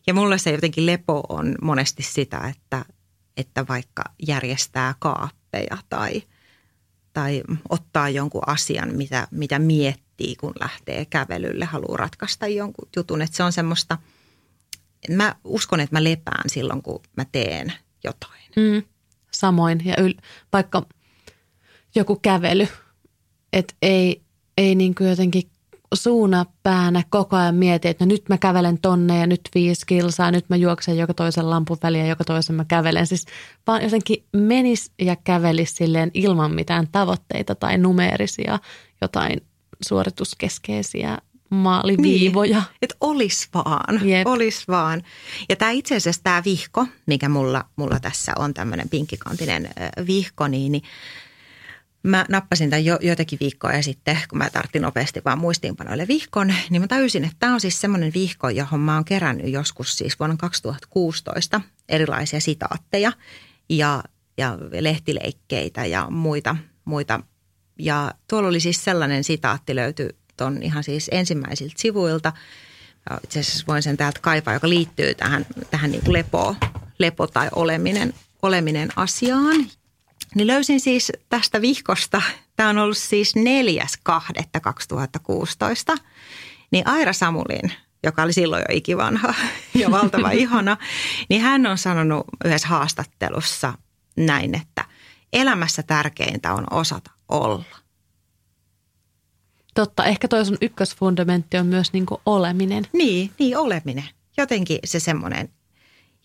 [0.06, 2.84] Ja mulle se jotenkin lepo on monesti sitä, että,
[3.36, 6.22] että vaikka järjestää kaappeja tai,
[7.12, 13.22] tai ottaa jonkun asian, mitä, mitä miettii, kun lähtee kävelylle, haluaa ratkaista jonkun jutun.
[13.22, 13.98] Että se on semmoista–
[15.08, 17.72] mä uskon, että mä lepään silloin, kun mä teen
[18.04, 18.42] jotain.
[18.56, 18.82] Mm,
[19.30, 19.82] samoin.
[19.84, 20.14] Ja yl,
[20.52, 20.86] vaikka
[21.94, 22.68] joku kävely,
[23.52, 24.22] että ei,
[24.56, 25.50] ei niin kuin jotenkin
[25.94, 30.30] suuna päänä koko ajan mieti, että no nyt mä kävelen tonne ja nyt viisi kilsaa,
[30.30, 33.06] nyt mä juoksen joka toisen lampun ja joka toisen mä kävelen.
[33.06, 33.26] Siis
[33.66, 38.58] vaan jotenkin menis ja kävelis silleen ilman mitään tavoitteita tai numeerisia
[39.00, 39.40] jotain
[39.86, 41.18] suorituskeskeisiä
[41.50, 42.58] maaliviivoja.
[42.58, 44.26] Niin, että olis vaan, Jep.
[44.26, 45.02] olis vaan.
[45.48, 50.48] Ja tämä itse asiassa tämä vihko, mikä mulla, mulla tässä on tämmöinen pinkkikantinen ö, vihko,
[50.48, 50.82] niin, niin
[52.02, 56.82] mä nappasin tämän jo, joitakin viikkoja sitten, kun mä tarttin nopeasti vaan muistiinpanoille vihkon, niin
[56.82, 60.36] mä tajusin, että tämä on siis semmoinen vihko, johon mä oon kerännyt joskus siis vuonna
[60.36, 63.12] 2016 erilaisia sitaatteja
[63.68, 64.02] ja,
[64.38, 67.20] ja lehtileikkeitä ja muita, muita.
[67.78, 72.32] Ja tuolla oli siis sellainen sitaatti löytyi ton ihan siis ensimmäisiltä sivuilta.
[73.24, 76.56] Itse asiassa voin sen täältä kaivaa, joka liittyy tähän, tähän niin kuin lepo,
[76.98, 79.66] lepo tai oleminen, oleminen asiaan.
[80.34, 82.22] Niin löysin siis tästä vihkosta,
[82.56, 83.42] tämä on ollut siis 4.2.2016,
[86.70, 87.72] niin Aira Samulin,
[88.04, 89.34] joka oli silloin jo ikivanha
[89.74, 90.76] ja valtava ihana,
[91.28, 93.72] niin hän on sanonut yhdessä haastattelussa
[94.16, 94.84] näin, että
[95.32, 97.79] elämässä tärkeintä on osata olla.
[99.74, 102.86] Totta, ehkä toi sun ykkösfundamentti on myös niinku oleminen.
[102.92, 104.08] Niin, niin oleminen.
[104.36, 105.48] Jotenkin se semmoinen.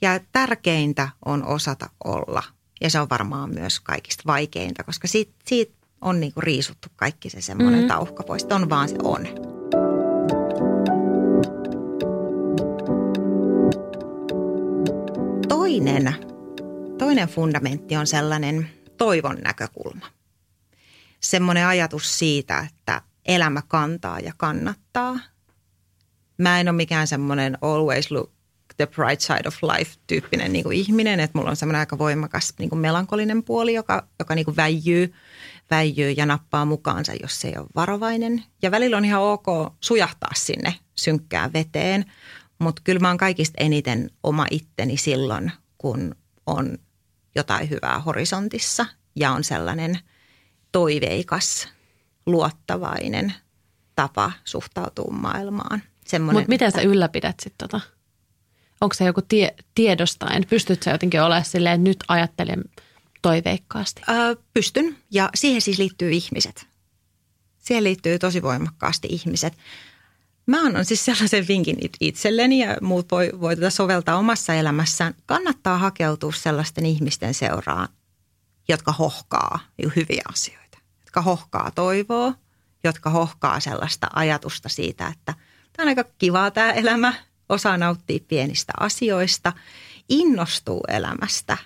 [0.02, 2.44] Ja tärkeintä on osata olla.
[2.82, 7.42] Ja se on varmaan myös kaikista vaikeinta, koska siitä, siitä on niinku riisuttu kaikki se
[7.42, 7.88] semmoinen mm.
[7.88, 8.46] tauhka pois.
[8.46, 9.28] On vaan se on.
[15.48, 16.16] Toinen,
[16.98, 20.06] toinen fundamentti on sellainen toivon näkökulma.
[21.20, 25.20] Semmoinen ajatus siitä, että elämä kantaa ja kannattaa.
[26.38, 28.32] Mä en ole mikään semmoinen always look
[28.78, 32.54] the bright side of life tyyppinen niin kuin ihminen, että mulla on semmoinen aika voimakas
[32.60, 35.14] niin kuin melankolinen puoli, joka, joka niin kuin väijyy,
[35.72, 38.44] väijyy ja nappaa mukaansa, jos se ei ole varovainen.
[38.62, 39.46] Ja välillä on ihan ok
[39.82, 42.06] sujahtaa sinne synkkään veteen,
[42.60, 46.78] mutta kyllä mä oon kaikista eniten oma itteni silloin, kun on
[47.36, 48.86] jotain hyvää horisontissa
[49.16, 50.00] ja on sellainen
[50.72, 51.75] toiveikas,
[52.26, 53.34] luottavainen
[53.96, 55.84] tapa suhtautua maailmaan.
[56.34, 57.82] Mutta miten sä ylläpidät sitten tota?
[58.82, 60.44] Onko se joku tie, tiedostaen?
[60.50, 62.64] Pystyt sä jotenkin olemaan silleen, että nyt ajattelen
[63.22, 64.02] toiveikkaasti?
[64.10, 66.68] Ö, pystyn ja siihen siis liittyy ihmiset.
[67.58, 69.54] Siihen liittyy tosi voimakkaasti ihmiset.
[70.46, 75.14] Mä annan siis sellaisen vinkin it- itselleni ja muut voi, voi tätä soveltaa omassa elämässään.
[75.26, 77.88] Kannattaa hakeutua sellaisten ihmisten seuraan,
[78.68, 79.60] jotka hohkaa
[79.96, 80.65] hyviä asioita.
[81.16, 82.34] Jotka hohkaa toivoa,
[82.84, 85.34] jotka hohkaa sellaista ajatusta siitä, että
[85.74, 87.14] tämä on aika kivaa tämä elämä,
[87.50, 89.54] osaa nauttia pienistä asioista,
[90.10, 91.58] innostuu elämästä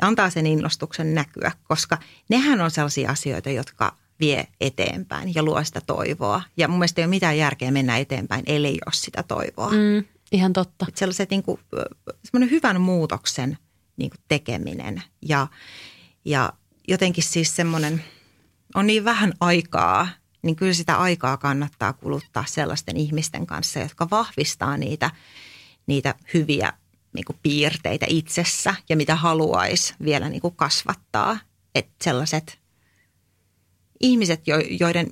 [0.00, 5.64] ja antaa sen innostuksen näkyä, koska nehän on sellaisia asioita, jotka vie eteenpäin ja luo
[5.64, 6.42] sitä toivoa.
[6.56, 9.70] Ja mun mielestä ei ole mitään järkeä mennä eteenpäin, ellei ole sitä toivoa.
[9.70, 9.76] Mm.
[9.76, 10.84] Mm, ihan totta.
[10.88, 11.60] Että sellaiset niin kuin,
[12.24, 13.58] semmoinen hyvän muutoksen
[13.96, 15.46] niin kuin tekeminen ja,
[16.24, 16.52] ja
[16.88, 18.04] jotenkin siis semmoinen,
[18.74, 20.08] on niin vähän aikaa,
[20.42, 25.10] niin kyllä sitä aikaa kannattaa kuluttaa sellaisten ihmisten kanssa, jotka vahvistaa niitä,
[25.86, 26.72] niitä hyviä
[27.12, 31.38] niin kuin piirteitä itsessä ja mitä haluaisi vielä niin kuin kasvattaa.
[31.74, 32.58] Että sellaiset
[34.00, 35.08] ihmiset, jo- joiden,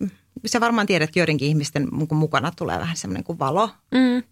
[0.46, 4.22] sä varmaan tiedät, että joidenkin ihmisten niin mukana tulee vähän semmoinen kuin valo, Mm.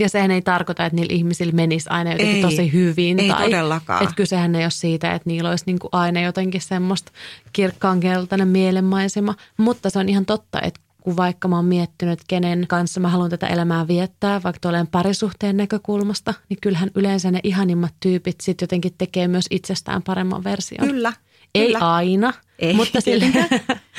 [0.00, 3.20] Ja sehän ei tarkoita, että niillä ihmisillä menisi aina jotenkin Ei, tosi hyvin.
[3.20, 4.02] ei tai, todellakaan.
[4.02, 7.12] Että kysehän ei ole siitä, että niillä olisi niinku aina jotenkin semmoista
[7.52, 9.34] kirkkaankeltainen mielenmaisema.
[9.56, 13.08] Mutta se on ihan totta, että kun vaikka mä oon miettinyt, että kenen kanssa mä
[13.08, 18.62] haluan tätä elämää viettää, vaikka tuolleen parisuhteen näkökulmasta, niin kyllähän yleensä ne ihanimmat tyypit sitten
[18.62, 20.88] jotenkin tekee myös itsestään paremman version.
[20.88, 21.12] Kyllä.
[21.54, 21.78] Ei kyllä.
[21.78, 23.48] aina, Ei, mutta tietenkään.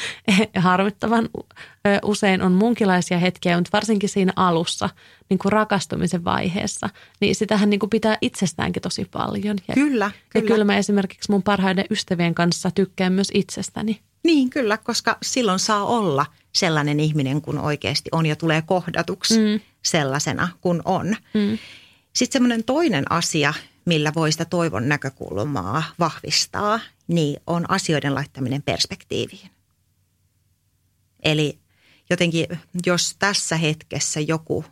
[0.55, 1.29] harmittavan
[2.03, 4.89] usein on munkilaisia hetkiä, mutta varsinkin siinä alussa,
[5.29, 9.57] niin kuin rakastumisen vaiheessa, niin sitähän niin kuin pitää itsestäänkin tosi paljon.
[9.67, 10.47] Ja, Kyllä, ja kyllä.
[10.47, 14.01] kyllä mä esimerkiksi mun parhaiden ystävien kanssa tykkään myös itsestäni.
[14.23, 19.59] Niin, kyllä, koska silloin saa olla sellainen ihminen, kun oikeasti on ja tulee kohdatuksi mm.
[19.81, 21.15] sellaisena kuin on.
[21.33, 21.57] Mm.
[22.13, 23.53] Sitten semmoinen toinen asia,
[23.85, 26.79] millä voi sitä toivon näkökulmaa vahvistaa,
[27.11, 29.49] niin on asioiden laittaminen perspektiiviin.
[31.23, 31.59] Eli
[32.09, 32.47] jotenkin,
[32.85, 34.65] jos tässä hetkessä joku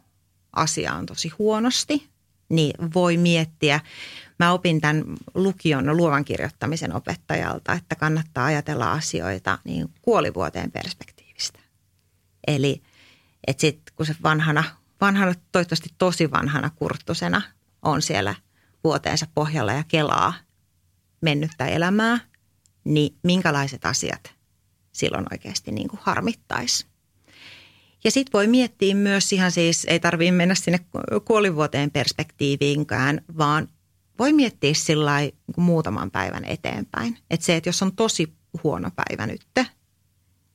[0.54, 2.10] asia on tosi huonosti,
[2.50, 3.80] niin voi miettiä.
[4.40, 11.60] Mä opin tämän lukion luovan kirjoittamisen opettajalta, että kannattaa ajatella asioita niin kuolivuoteen perspektiivistä.
[12.48, 12.82] Eli
[13.48, 14.64] että sitten kun se vanhana,
[15.02, 17.42] vanhana, toivottavasti tosi vanhana kurttusena
[17.82, 18.36] on siellä
[18.84, 20.34] vuoteensa pohjalla ja kelaa
[21.22, 22.20] mennyttä elämää,
[22.84, 24.34] niin minkälaiset asiat
[24.92, 26.86] silloin oikeasti niin kuin harmittaisi.
[28.04, 30.80] Ja sitten voi miettiä myös ihan siis, ei tarvitse mennä sinne
[31.26, 33.68] kuolivuoteen perspektiiviinkään, vaan
[34.20, 37.18] voi miettiä sillä niin muutaman päivän eteenpäin.
[37.30, 39.42] Että se, että jos on tosi huono päivä nyt,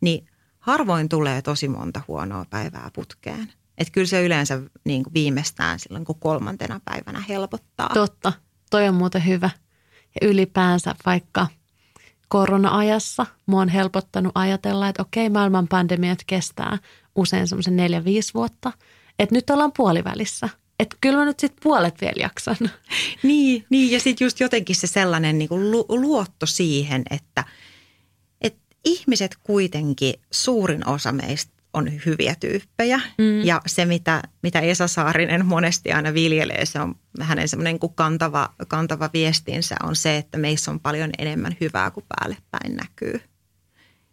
[0.01, 0.27] niin
[0.59, 3.53] harvoin tulee tosi monta huonoa päivää putkeen.
[3.79, 7.91] Että kyllä se yleensä niin kuin viimeistään silloin, kun kolmantena päivänä helpottaa.
[7.95, 8.33] Totta.
[8.71, 9.51] Toi on muuten hyvä.
[10.21, 11.47] Ja ylipäänsä vaikka
[12.35, 16.79] korona-ajassa mua on helpottanut ajatella, että okei, maailman pandemiat kestää
[17.17, 18.73] usein semmoisen neljä, viisi vuotta.
[19.19, 20.49] Että nyt ollaan puolivälissä.
[20.81, 22.57] Että kyllä mä nyt sitten puolet vielä jaksan.
[23.23, 27.45] Niin, niin ja sitten just jotenkin se sellainen niin kuin luotto siihen, että,
[28.41, 33.01] että ihmiset kuitenkin, suurin osa meistä on hyviä tyyppejä.
[33.19, 33.45] Mm.
[33.45, 38.55] Ja se, mitä, mitä Esa Saarinen monesti aina viljelee, se on hänen semmoinen kuin kantava,
[38.69, 43.21] kantava viestinsä on se, että meissä on paljon enemmän hyvää kuin päälle päin näkyy.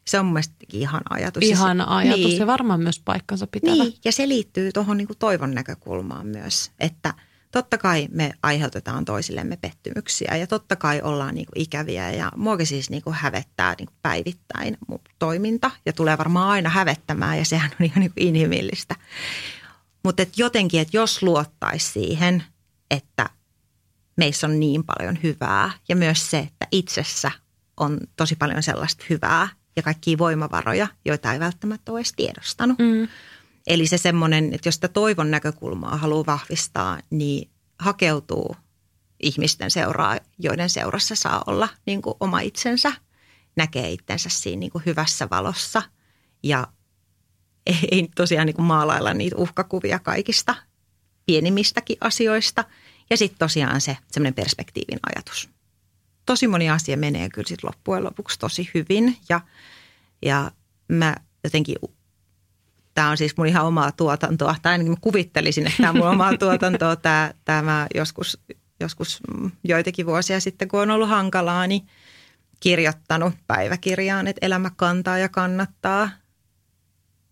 [0.07, 1.43] Se on mun mielestä ihan ajatus.
[1.43, 2.39] Ihana ajatus niin.
[2.39, 3.83] ja varmaan myös paikkansa pitävä.
[3.83, 7.13] Niin, ja se liittyy tuohon niin toivon näkökulmaan myös, että–
[7.51, 12.67] totta kai me aiheutetaan toisillemme pettymyksiä ja totta kai ollaan niin kuin ikäviä ja muakin
[12.67, 17.45] siis niin kuin hävettää niin kuin päivittäin mun toiminta ja tulee varmaan aina hävettämään ja
[17.45, 18.95] sehän on ihan niin kuin inhimillistä.
[20.03, 22.43] Mutta et jotenkin, että jos luottaisi siihen,
[22.91, 23.29] että
[24.17, 27.31] meissä on niin paljon hyvää ja myös se, että itsessä
[27.77, 32.79] on tosi paljon sellaista hyvää ja kaikkia voimavaroja, joita ei välttämättä ole edes tiedostanut.
[32.79, 33.07] Mm.
[33.67, 38.55] Eli se semmoinen, että jos sitä toivon näkökulmaa haluaa vahvistaa, niin hakeutuu
[39.19, 42.91] ihmisten seuraa, joiden seurassa saa olla niin kuin oma itsensä,
[43.55, 45.83] näkee itsensä siinä niin kuin hyvässä valossa
[46.43, 46.67] ja
[47.91, 50.55] ei tosiaan niin kuin maalailla niitä uhkakuvia kaikista
[51.25, 52.63] pienimmistäkin asioista.
[53.09, 55.49] Ja sitten tosiaan se semmoinen perspektiivin ajatus.
[56.25, 59.41] Tosi moni asia menee kyllä sitten loppujen lopuksi tosi hyvin ja,
[60.21, 60.51] ja
[60.87, 61.75] mä jotenkin
[62.93, 66.07] tämä on siis mun ihan omaa tuotantoa, tai ainakin mä kuvittelisin, että tämä on mun
[66.07, 68.39] omaa tuotantoa, tämä, tämä joskus,
[68.79, 69.19] joskus
[69.63, 71.87] joitakin vuosia sitten, kun on ollut hankalaa, niin
[72.59, 76.09] kirjoittanut päiväkirjaan, että elämä kantaa ja kannattaa.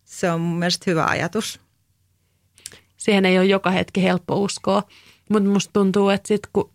[0.06, 1.60] Se on mun mielestä hyvä ajatus.
[2.98, 4.84] Siihen ei ole joka hetki helppo uskoa,
[5.30, 6.72] mutta musta tuntuu, että sit kun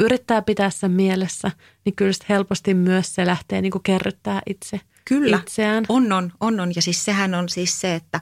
[0.00, 1.50] yrittää pitää sen mielessä,
[1.84, 5.84] niin kyllä helposti myös se lähtee niin kerryttää itse– Kyllä, itseään.
[5.88, 6.72] on, on, on, on.
[6.76, 8.20] Ja siis sehän on siis se, että,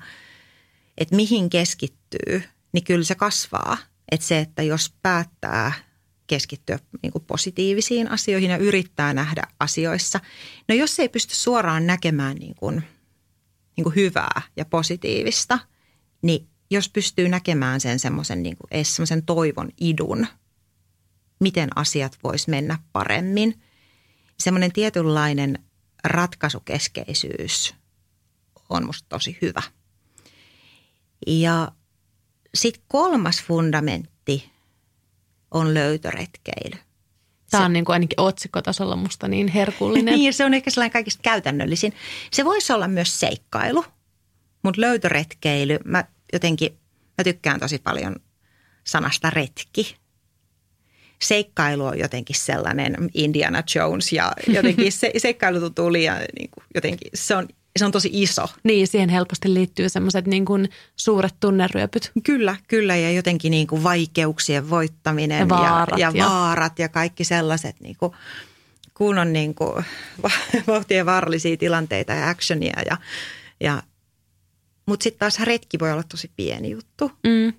[0.98, 2.42] että mihin keskittyy,
[2.72, 3.76] niin kyllä se kasvaa.
[4.10, 5.72] Että se, että jos päättää
[6.26, 10.20] keskittyä niin kuin positiivisiin asioihin ja yrittää nähdä asioissa.
[10.68, 12.82] No jos ei pysty suoraan näkemään niin kuin,
[13.76, 15.58] niin kuin hyvää ja positiivista,
[16.22, 20.26] niin jos pystyy näkemään sen semmoisen niin semmoisen toivon idun,
[21.40, 23.60] miten asiat vois mennä paremmin.
[24.38, 25.58] Semmoinen tietynlainen
[26.04, 27.74] ratkaisukeskeisyys
[28.68, 29.62] on musta tosi hyvä.
[31.26, 31.72] Ja
[32.54, 34.50] sitten kolmas fundamentti
[35.50, 36.78] on löytöretkeily.
[37.50, 40.14] Tämä on niin kuin ainakin otsikkotasolla musta niin herkullinen.
[40.18, 41.92] niin, se on ehkä sellainen kaikista käytännöllisin.
[42.32, 43.84] Se voisi olla myös seikkailu,
[44.62, 46.78] mutta löytöretkeily, mä jotenkin,
[47.18, 48.16] mä tykkään tosi paljon
[48.84, 49.96] sanasta retki
[51.22, 57.10] seikkailu on jotenkin sellainen Indiana Jones ja jotenkin se, seikkailu tuntuu liian niin kuin jotenkin,
[57.14, 57.48] se on,
[57.78, 58.48] se on tosi iso.
[58.64, 62.12] Niin, siihen helposti liittyy semmoiset niin kuin suuret tunneryöpyt.
[62.24, 66.88] Kyllä, kyllä ja jotenkin niin kuin vaikeuksien voittaminen ja vaarat ja, ja, ja vaarat ja
[66.88, 68.12] kaikki sellaiset niin kuin,
[68.94, 69.84] kun on niin kuin
[70.66, 72.96] vauhtia vaarallisia tilanteita ja actionia ja,
[73.60, 73.82] ja
[74.86, 77.10] mutta sitten taas retki voi olla tosi pieni juttu.
[77.24, 77.52] Mm.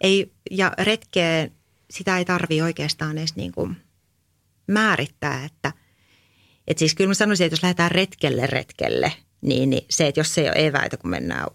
[0.00, 1.52] Ei, ja retkeen
[1.92, 3.76] sitä ei tarvi oikeastaan edes niin kuin
[4.66, 5.72] määrittää, että
[6.68, 10.34] et siis kyllä mä sanoisin, että jos lähdetään retkelle retkelle, niin, niin se, että jos
[10.34, 11.46] se ei ole eväitä, kun mennään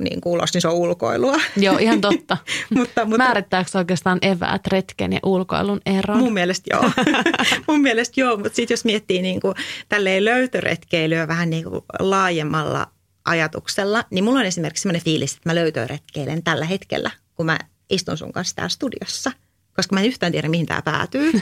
[0.00, 1.36] niin kuin ulos, niin se on ulkoilua.
[1.56, 2.36] Joo, ihan totta.
[2.76, 6.18] mutta, mutta, Määrittääkö oikeastaan eväät retken ja ulkoilun eron?
[6.18, 6.90] Mun mielestä joo.
[7.68, 9.54] mun mielestä joo, mutta sitten jos miettii niin kuin
[9.88, 12.86] tälleen löytöretkeilyä vähän niin kuin laajemmalla
[13.24, 17.58] ajatuksella, niin mulla on esimerkiksi sellainen fiilis, että mä löytöretkeilen tällä hetkellä, kun mä
[17.90, 19.32] istun sun kanssa täällä studiossa–
[19.76, 21.32] koska mä en yhtään tiedä, mihin tämä päätyy.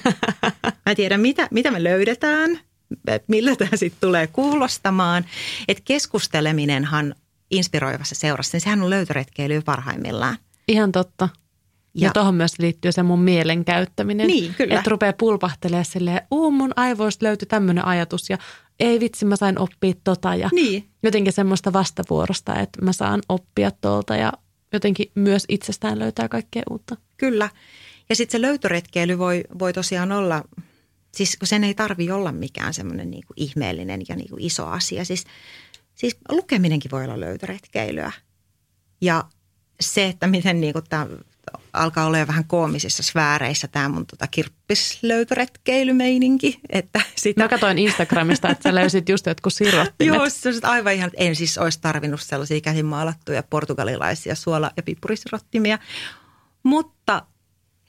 [0.62, 2.60] Mä en tiedä, mitä, mitä me löydetään,
[3.28, 5.24] millä tämä sitten tulee kuulostamaan.
[5.68, 7.14] Että keskusteleminenhan
[7.50, 10.38] inspiroivassa seurassa, niin sehän on löytöretkeily parhaimmillaan.
[10.68, 11.28] Ihan totta.
[11.94, 14.26] Ja, ja tuohon myös liittyy se mun mielen käyttäminen.
[14.26, 14.74] Niin, kyllä.
[14.74, 18.38] Että rupeaa pulpahtelemaan silleen, uu mun aivoista löytyi tämmöinen ajatus ja
[18.80, 20.34] ei vitsi mä sain oppia tota.
[20.34, 20.88] Ja niin.
[21.02, 24.32] jotenkin semmoista vastavuorosta, että mä saan oppia tuolta ja
[24.72, 26.96] jotenkin myös itsestään löytää kaikkea uutta.
[27.16, 27.50] Kyllä.
[28.08, 30.44] Ja sitten se löytöretkeily voi, voi tosiaan olla,
[31.12, 34.66] siis kun sen ei tarvi olla mikään semmoinen niin kuin ihmeellinen ja niin kuin iso
[34.66, 35.04] asia.
[35.04, 35.24] Siis,
[35.94, 38.12] siis lukeminenkin voi olla löytöretkeilyä.
[39.00, 39.24] Ja
[39.80, 41.06] se, että miten niin kuin tämä
[41.72, 46.60] alkaa olla vähän koomisissa sfääreissä tämä mun tota kirppislöytöretkeilymeininki.
[46.70, 47.42] Että sitä...
[47.42, 50.14] Mä katsoin Instagramista, että sä löysit just jotkut sirottimet.
[50.14, 55.78] Joo, se on aivan ihan, en siis olisi tarvinnut sellaisia käsimaalattuja portugalilaisia suola- ja pippurisirottimia.
[56.62, 57.22] Mutta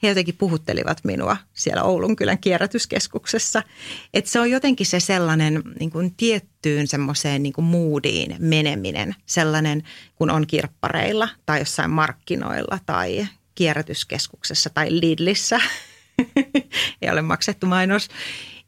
[0.02, 3.62] he jotenkin puhuttelivat minua siellä Oulun kylän kierrätyskeskuksessa.
[4.14, 9.14] Että se on jotenkin se sellainen niin kuin tiettyyn semmoiseen niin kuin moodiin meneminen.
[9.26, 9.82] Sellainen,
[10.14, 15.60] kun on kirppareilla tai jossain markkinoilla tai kierrätyskeskuksessa tai Lidlissä.
[17.02, 18.08] Ei ole maksettu mainos.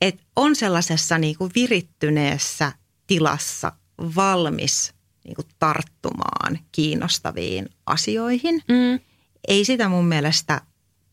[0.00, 2.72] Että on sellaisessa niin kuin virittyneessä
[3.06, 3.72] tilassa
[4.16, 8.62] valmis niin kuin tarttumaan kiinnostaviin asioihin.
[8.68, 9.00] Mm.
[9.48, 10.60] Ei sitä mun mielestä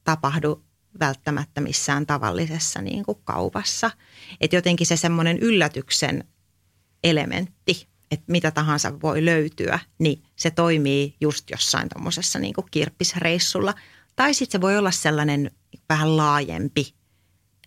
[0.06, 0.64] tapahdu
[1.00, 3.92] välttämättä missään tavallisessa niin kuin kaupassa.
[4.42, 6.24] Että jotenkin se semmoinen yllätyksen
[7.04, 13.74] elementti, että mitä tahansa voi löytyä, niin se toimii just jossain tuommoisessa niin kuin kirppisreissulla.
[14.16, 15.52] Tai sitten se voi olla sellainen
[15.90, 16.94] vähän laajempi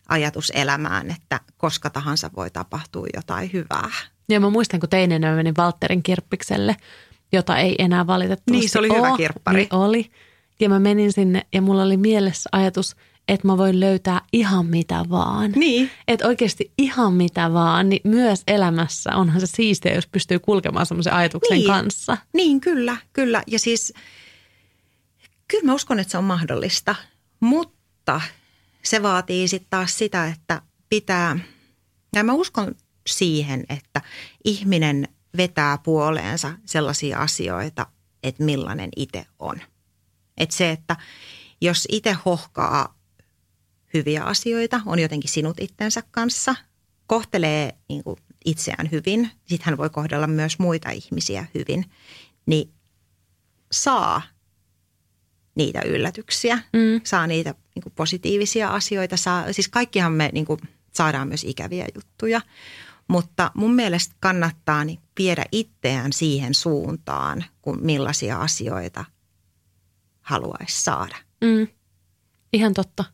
[0.08, 3.90] ajatus elämään, että koska tahansa voi tapahtua jotain hyvää.
[4.28, 6.76] Ja mä muistan, kun teinenä menin Walterin kirppikselle,
[7.32, 8.96] jota ei enää valitettavasti Niin, se oli ole.
[8.98, 9.56] hyvä kirppari.
[9.56, 10.10] Niin oli.
[10.60, 12.96] Ja mä menin sinne ja mulla oli mielessä ajatus,
[13.28, 15.52] että mä voin löytää ihan mitä vaan.
[15.56, 15.90] Niin.
[16.08, 21.12] Että oikeasti ihan mitä vaan, niin myös elämässä onhan se siistiä, jos pystyy kulkemaan semmoisen
[21.12, 21.66] ajatuksen Niin.
[21.66, 22.16] kanssa.
[22.32, 23.42] Niin, kyllä, kyllä.
[23.46, 23.92] Ja siis
[25.48, 26.94] kyllä mä uskon, että se on mahdollista,
[27.40, 28.20] mutta
[28.82, 31.38] se vaatii sitten taas sitä, että pitää,
[32.14, 32.74] ja mä uskon
[33.08, 34.00] siihen, että
[34.44, 37.86] ihminen vetää puoleensa sellaisia asioita,
[38.22, 39.56] että millainen itse on.
[40.38, 40.96] Että se, että
[41.60, 42.98] jos itse hohkaa
[43.94, 46.54] hyviä asioita, on jotenkin sinut itsensä kanssa,
[47.06, 51.84] kohtelee niin kuin itseään hyvin, sitten hän voi kohdella myös muita ihmisiä hyvin,
[52.46, 52.72] niin
[53.72, 54.22] saa
[55.54, 57.00] niitä yllätyksiä, mm.
[57.04, 59.16] saa niitä niin kuin positiivisia asioita.
[59.16, 60.60] Saa, siis kaikkihan me niin kuin,
[60.92, 62.40] saadaan myös ikäviä juttuja,
[63.08, 69.04] mutta mun mielestä kannattaa niin viedä itseään siihen suuntaan, kun millaisia asioita
[70.28, 71.16] haluaisi saada.
[71.40, 71.68] Mm.
[72.52, 73.04] Ihan totta.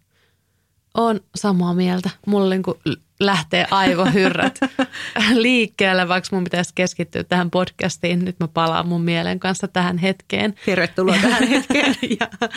[0.94, 2.10] On samaa mieltä.
[2.26, 2.78] Mulla niin kuin
[3.20, 4.58] lähtee aivohyrrät
[5.34, 8.24] liikkeelle, vaikka mun pitäisi keskittyä tähän podcastiin.
[8.24, 10.54] Nyt mä palaan mun mielen kanssa tähän hetkeen.
[10.66, 11.96] Tervetuloa tähän hetkeen.
[12.20, 12.48] ja,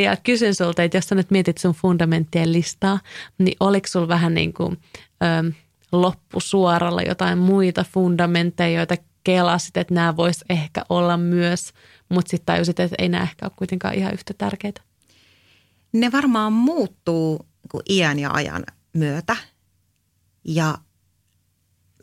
[0.00, 3.00] ja kysyn sulta, että jos sä nyt mietit sun fundamenttien listaa,
[3.38, 4.78] niin oliko sulla vähän niin kuin
[5.22, 5.52] ö,
[5.92, 8.94] loppusuoralla jotain muita fundamentteja, joita
[9.24, 11.72] kelasit, että nämä vois ehkä olla myös,
[12.08, 14.80] mutta sitten tajusit, että ei nämä ehkä ole kuitenkaan ihan yhtä tärkeitä?
[15.92, 19.36] Ne varmaan muuttuu niin iän ja ajan myötä.
[20.44, 20.78] Ja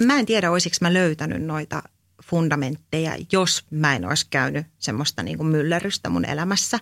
[0.03, 1.83] mä en tiedä, olisiko mä löytänyt noita
[2.23, 6.79] fundamentteja, jos mä en olisi käynyt semmoista niin kuin myllerrystä mun elämässä,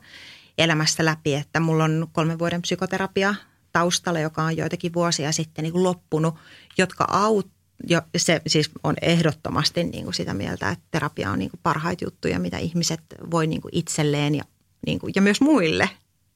[0.57, 3.36] elämässä läpi, että mulla on kolmen vuoden psykoterapia
[3.71, 6.36] taustalla, joka on joitakin vuosia sitten niin kuin loppunut,
[6.78, 7.51] jotka aut,
[7.88, 12.05] jo, se siis on ehdottomasti niin kuin sitä mieltä, että terapia on niin kuin parhaita
[12.05, 13.01] juttuja, mitä ihmiset
[13.32, 14.43] voi niin kuin itselleen ja,
[14.86, 15.89] niin kuin, ja myös muille,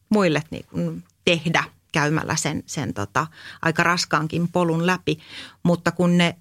[0.10, 3.28] muille niin kuin tehdä käymällä sen, sen tota,
[3.62, 5.20] aika raskaankin polun läpi.
[5.64, 6.36] Mutta kun ne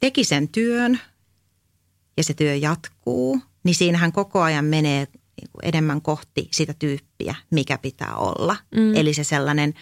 [0.00, 1.00] teki sen työn
[2.16, 5.06] ja se työ jatkuu, niin siinähän koko ajan menee
[5.40, 8.56] niin kuin enemmän kohti sitä tyyppiä, mikä pitää olla.
[8.76, 8.94] Mm.
[8.94, 9.74] Eli se sellainen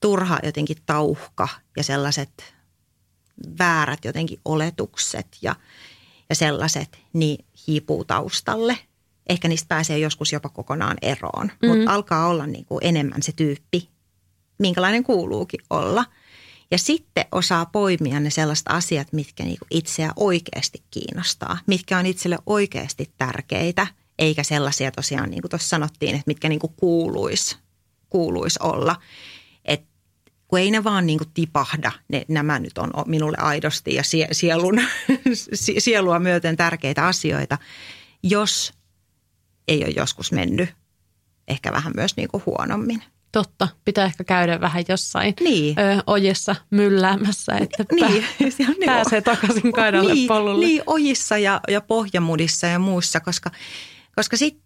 [0.00, 2.54] turha jotenkin tauhka ja sellaiset
[3.58, 5.56] väärät jotenkin oletukset ja,
[6.28, 8.78] ja sellaiset, niin hiipuu taustalle.
[9.28, 11.68] Ehkä niistä pääsee joskus jopa kokonaan eroon, mm.
[11.68, 13.88] mutta alkaa olla niin kuin enemmän se tyyppi,
[14.58, 16.04] minkälainen kuuluukin olla.
[16.70, 22.06] Ja sitten osaa poimia ne sellaiset asiat, mitkä niin kuin itseä oikeasti kiinnostaa, mitkä on
[22.06, 23.86] itselle oikeasti tärkeitä,
[24.18, 27.56] eikä sellaisia tosiaan, niin kuin tuossa sanottiin, että mitkä niin kuin kuuluisi,
[28.10, 28.96] kuuluisi olla.
[30.50, 34.28] Kun ei ne vaan niin kuin tipahda, ne, nämä nyt on minulle aidosti ja sie,
[34.32, 34.80] sielun,
[35.78, 37.58] sielua myöten tärkeitä asioita,
[38.22, 38.72] jos
[39.68, 40.68] ei ole joskus mennyt
[41.48, 43.02] ehkä vähän myös niin kuin huonommin.
[43.32, 45.78] Totta, pitää ehkä käydä vähän jossain Niin.
[45.78, 48.24] ö, ojessa mylläämässä, että Niin,
[48.58, 50.66] pää, on pääsee takaisin kaidalle niin, polulle.
[50.66, 53.50] Niin, ojissa ja, ja pohjamudissa ja muussa, koska,
[54.16, 54.64] koska sitten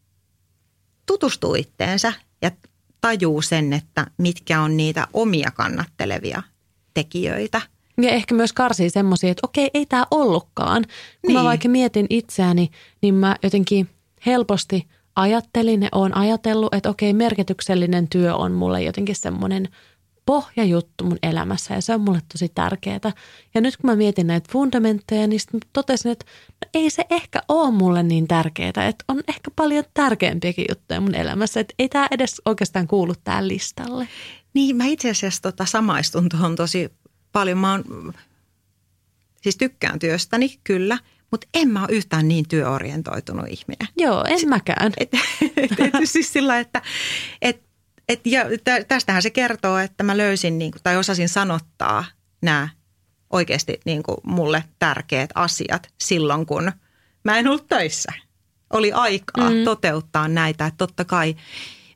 [1.07, 2.13] tutustuu itteensä
[2.43, 2.51] ja
[3.05, 6.43] tajuu sen, että mitkä on niitä omia kannattelevia
[6.95, 7.61] tekijöitä.
[8.03, 10.83] Ja ehkä myös karsii semmoisia, että okei, ei tämä ollutkaan.
[10.83, 11.39] Kun niin.
[11.39, 12.71] mä vaikka mietin itseäni,
[13.03, 13.89] niin mä jotenkin
[14.27, 19.69] helposti ajattelin ja oon ajatellut, että okei, merkityksellinen työ on mulle jotenkin semmoinen
[20.27, 23.13] pohjajuttu mun elämässä ja se on mulle tosi tärkeää.
[23.55, 27.43] Ja nyt kun mä mietin näitä fundamentteja, niin sitten totesin, että no ei se ehkä
[27.49, 32.09] ole mulle niin tärkeää, että on ehkä paljon tärkeämpiäkin juttuja mun elämässä, että ei tämä
[32.11, 34.09] edes oikeastaan kuulu tähän listalle.
[34.55, 36.93] Niin, mä itse asiassa tota samaistun tuohon tosi
[37.33, 37.59] paljon.
[37.59, 38.13] Mä oon,
[39.43, 40.99] siis tykkään työstäni, kyllä,
[41.31, 43.89] mutta en mä ole yhtään niin työorientoitunut ihminen.
[43.97, 44.93] Joo, en mäkään.
[44.99, 45.15] Et,
[45.57, 46.83] et, et, siis sillä, että
[47.43, 47.63] et,
[48.09, 48.45] et, ja
[48.89, 52.05] tästähän se kertoo, että mä löysin niin kuin, tai osasin sanottaa
[52.43, 52.69] nämä
[53.31, 56.73] oikeasti niin kuin mulle tärkeät asiat silloin, kun
[57.25, 58.13] mä en ollut töissä.
[58.71, 59.65] Oli aikaa mm.
[59.65, 60.67] toteuttaa näitä.
[60.67, 61.37] Että totta kai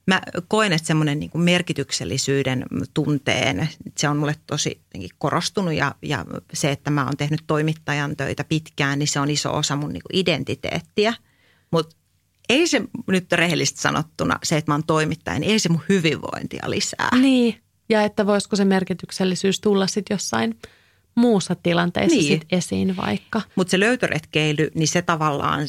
[0.06, 4.80] mä koen, että semmoinen niin merkityksellisyyden tunteen, se on mulle tosi
[5.18, 9.56] korostunut ja, ja se, että mä oon tehnyt toimittajan töitä pitkään, niin se on iso
[9.56, 11.14] osa mun niin identiteettiä.
[11.70, 11.96] Mutta
[12.49, 16.70] ei se nyt rehellisesti sanottuna se, että mä oon toimittaja, niin ei se mun hyvinvointia
[16.70, 17.18] lisää.
[17.20, 20.59] Niin, ja että voisiko se merkityksellisyys tulla sitten jossain
[21.14, 22.40] muussa tilanteessa niin.
[22.40, 23.42] sit esiin vaikka.
[23.55, 25.62] Mutta se löytöretkeily, niin se tavallaan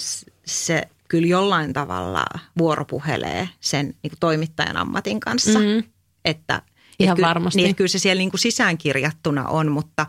[0.45, 2.25] se kyllä jollain tavalla
[2.57, 5.59] vuoropuhelee sen niin kuin toimittajan ammatin kanssa.
[5.59, 5.83] Mm.
[6.25, 6.61] Että,
[6.99, 7.57] Ihan et kyllä, varmasti.
[7.57, 10.05] Niin, että kyllä se siellä niin kuin sisäänkirjattuna on, mutta,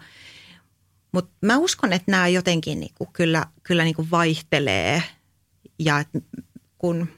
[1.12, 5.02] mutta mä uskon, että nämä jotenkin niin kuin kyllä, kyllä niin kuin vaihtelee
[5.78, 6.18] ja että
[6.80, 7.08] kun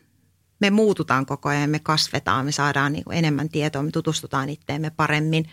[0.61, 4.91] me muututaan koko ajan, me kasvetaan, me saadaan niin kuin enemmän tietoa, me tutustutaan itteemme
[4.91, 5.49] paremmin.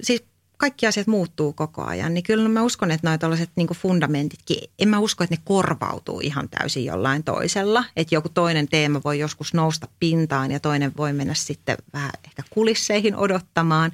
[0.00, 0.24] Siis
[0.56, 4.88] kaikki asiat muuttuu koko ajan, niin kyllä mä uskon, että noin tällaiset niin fundamentitkin, en
[4.88, 7.84] mä usko, että ne korvautuu ihan täysin jollain toisella.
[7.96, 12.42] Että joku toinen teema voi joskus nousta pintaan ja toinen voi mennä sitten vähän ehkä
[12.50, 13.92] kulisseihin odottamaan.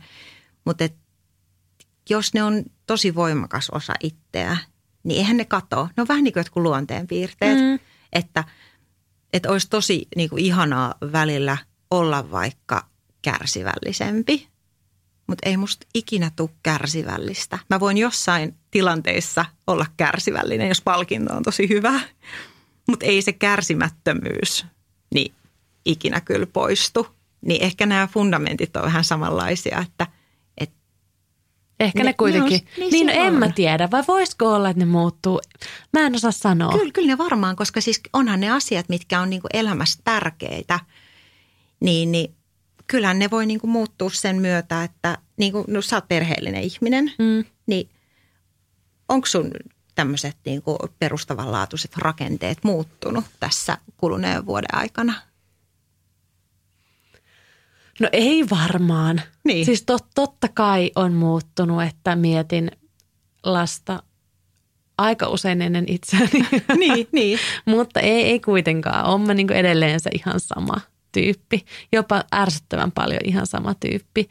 [0.64, 0.88] Mutta
[2.10, 4.56] jos ne on tosi voimakas osa itseä,
[5.04, 5.88] niin eihän ne katoa.
[5.96, 7.91] Ne on vähän niin kuin luonteen piirteet, mm.
[8.12, 8.44] Että,
[9.32, 11.56] että olisi tosi niin kuin ihanaa välillä
[11.90, 12.86] olla vaikka
[13.22, 14.52] kärsivällisempi
[15.32, 17.58] mutta ei musta ikinä tule kärsivällistä.
[17.70, 22.00] Mä voin jossain tilanteissa olla kärsivällinen, jos palkinto on tosi hyvä,
[22.88, 24.66] mutta ei se kärsimättömyys
[25.14, 25.34] niin
[25.84, 27.06] ikinä kyllä poistu.
[27.40, 30.11] Niin ehkä nämä fundamentit on vähän samanlaisia, että et,
[31.80, 32.60] Ehkä ne, ne kuitenkin.
[32.60, 35.40] Ne on, niin, niin no en mä tiedä, vai voisiko olla, että ne muuttuu?
[35.92, 36.72] Mä en osaa sanoa.
[36.72, 40.80] Kyllä, kyllä ne varmaan, koska siis onhan ne asiat, mitkä on niinku elämässä tärkeitä,
[41.80, 42.34] niin, niin
[42.86, 46.62] kyllähän ne voi niin kuin muuttua sen myötä, että niin kuin, no, sä oot perheellinen
[46.62, 47.44] ihminen, mm.
[47.66, 47.90] niin
[49.08, 49.50] onko sun
[49.94, 50.62] tämmöiset niin
[50.98, 55.14] perustavanlaatuiset rakenteet muuttunut tässä kuluneen vuoden aikana?
[58.03, 59.20] No ei varmaan.
[59.44, 59.66] Niin.
[59.66, 62.70] Siis tot, totta kai on muuttunut, että mietin
[63.44, 64.03] lasta
[64.98, 66.46] aika usein ennen itseäni.
[66.78, 67.38] niin, niin.
[67.64, 69.07] Mutta ei, ei kuitenkaan.
[69.07, 70.80] Olen mä niin edelleen se ihan sama
[71.12, 71.64] tyyppi.
[71.92, 74.28] Jopa ärsyttävän paljon ihan sama tyyppi.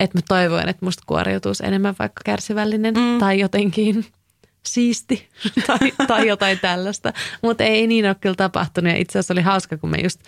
[0.00, 3.18] Että mä toivoin, että musta kuoriutuisi enemmän vaikka kärsivällinen mm.
[3.18, 4.06] tai jotenkin
[4.66, 5.28] siisti
[5.66, 7.12] tai, tai jotain tällaista.
[7.42, 8.92] Mutta ei niin ole kyllä tapahtunut.
[8.92, 10.20] Ja itse asiassa oli hauska, kun mä just,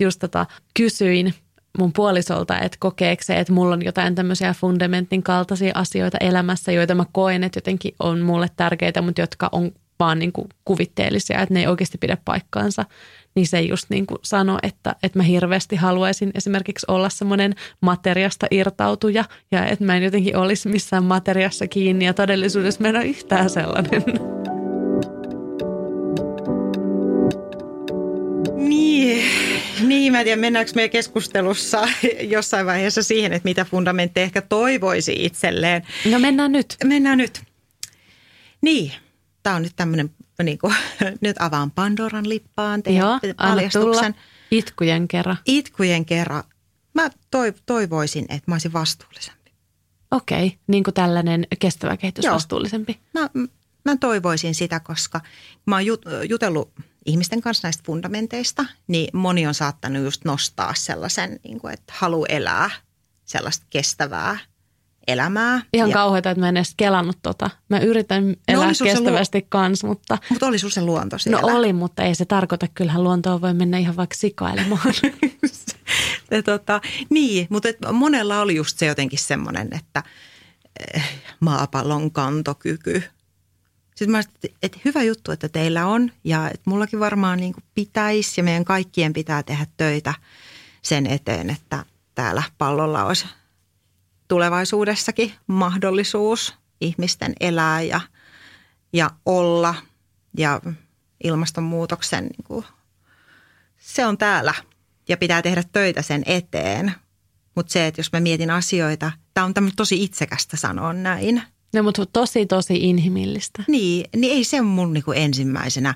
[0.00, 1.34] just tota, kysyin
[1.78, 6.94] mun puolisolta, että kokeeko se, että mulla on jotain tämmöisiä fundamentin kaltaisia asioita elämässä, joita
[6.94, 11.54] mä koen, että jotenkin on mulle tärkeitä, mutta jotka on vaan niin kuin kuvitteellisia, että
[11.54, 12.84] ne ei oikeasti pidä paikkaansa
[13.34, 18.46] niin se just niin kuin sanoi, että, että mä hirveästi haluaisin esimerkiksi olla semmoinen materiasta
[18.50, 23.04] irtautuja ja että mä en jotenkin olisi missään materiassa kiinni ja todellisuudessa mä en ole
[23.04, 24.02] yhtään sellainen.
[28.56, 29.24] Niin,
[29.88, 31.88] niin mä en tiedä, mennäänkö meidän keskustelussa
[32.20, 35.82] jossain vaiheessa siihen, että mitä fundamentti ehkä toivoisi itselleen.
[36.10, 36.76] No mennään nyt.
[36.84, 37.42] Mennään nyt.
[38.60, 38.92] Niin,
[39.42, 40.10] tämä on nyt tämmöinen
[40.42, 40.74] niin kuin,
[41.20, 44.14] nyt avaan Pandoran lippaan, teen Joo, paljastuksen.
[44.50, 45.36] Itkujen kerran.
[45.46, 46.44] Itkujen kerran.
[46.94, 47.10] Mä
[47.66, 49.52] toivoisin, että mä olisin vastuullisempi.
[50.10, 52.34] Okei, okay, niin kuin tällainen kestävä kehitys Joo.
[52.34, 52.98] vastuullisempi.
[53.14, 53.30] Mä,
[53.84, 55.20] mä toivoisin sitä, koska
[55.66, 55.86] mä oon
[56.28, 56.72] jutellut
[57.04, 62.24] ihmisten kanssa näistä fundamenteista, niin moni on saattanut just nostaa sellaisen, niin kuin, että halu
[62.28, 62.70] elää
[63.24, 64.38] sellaista kestävää–
[65.06, 65.62] elämää.
[65.72, 65.94] Ihan ja...
[65.94, 67.50] kauheata, että mä en edes kelannut tota.
[67.68, 69.46] Mä yritän no elää no kestävästi luo...
[69.48, 70.18] kans, mutta...
[70.30, 71.40] Mutta oli se luonto siellä.
[71.40, 72.66] No oli, mutta ei se tarkoita.
[72.74, 74.94] Kyllähän luontoon voi mennä ihan vaikka sikailemaan.
[76.30, 76.80] ja tota,
[77.10, 80.02] niin, mutta et monella oli just se jotenkin semmoinen, että
[80.94, 83.02] eh, maapallon kantokyky.
[83.94, 88.40] Sitten mä että, että hyvä juttu, että teillä on ja että mullakin varmaan niin pitäisi
[88.40, 90.14] ja meidän kaikkien pitää tehdä töitä
[90.82, 91.84] sen eteen, että
[92.14, 93.26] täällä pallolla olisi–
[94.28, 98.00] tulevaisuudessakin mahdollisuus ihmisten elää ja,
[98.92, 99.74] ja olla
[100.38, 100.60] ja
[101.24, 102.64] ilmastonmuutoksen, niin kuin,
[103.78, 104.54] se on täällä
[105.08, 106.92] ja pitää tehdä töitä sen eteen.
[107.54, 111.42] Mutta se, että jos mä mietin asioita, tämä on tosi itsekästä sanoa näin.
[111.74, 113.64] No, mutta tosi, tosi inhimillistä.
[113.68, 115.94] Niin, niin ei se mun niinku ensimmäisenä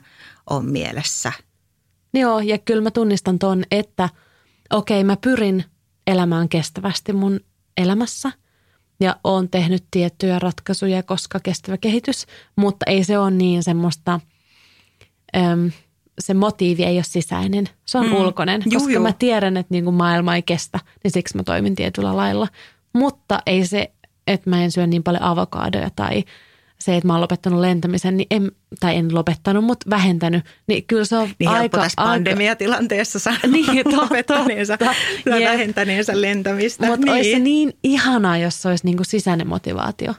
[0.50, 1.32] ole mielessä.
[2.14, 4.08] Joo, ja kyllä mä tunnistan ton, että
[4.70, 5.64] okei, mä pyrin
[6.06, 7.40] elämään kestävästi mun
[7.76, 8.32] elämässä
[9.00, 12.26] ja oon tehnyt tiettyjä ratkaisuja, koska kestävä kehitys,
[12.56, 14.20] mutta ei se ole niin semmoista,
[15.36, 15.70] äm,
[16.18, 18.12] se motiivi ei ole sisäinen, se on mm.
[18.12, 19.02] ulkoinen, Juh, koska juu.
[19.02, 22.48] mä tiedän, että niin kuin maailma ei kestä, niin siksi mä toimin tietyllä lailla.
[22.92, 23.92] Mutta ei se,
[24.28, 26.24] että mä en syö niin paljon avokaadoja tai
[26.80, 31.04] se, että mä oon lopettanut lentämisen, niin en, tai en lopettanut, mutta vähentänyt, niin kyllä
[31.04, 31.78] se on niin aika...
[31.78, 34.78] tässä pandemiatilanteessa sanoa niin, lopettaneensa
[35.26, 36.86] ja vähentäneensä lentämistä.
[36.86, 37.14] Mutta niin.
[37.14, 40.14] olisi se niin ihanaa, jos se olisi niin kuin sisäinen motivaatio.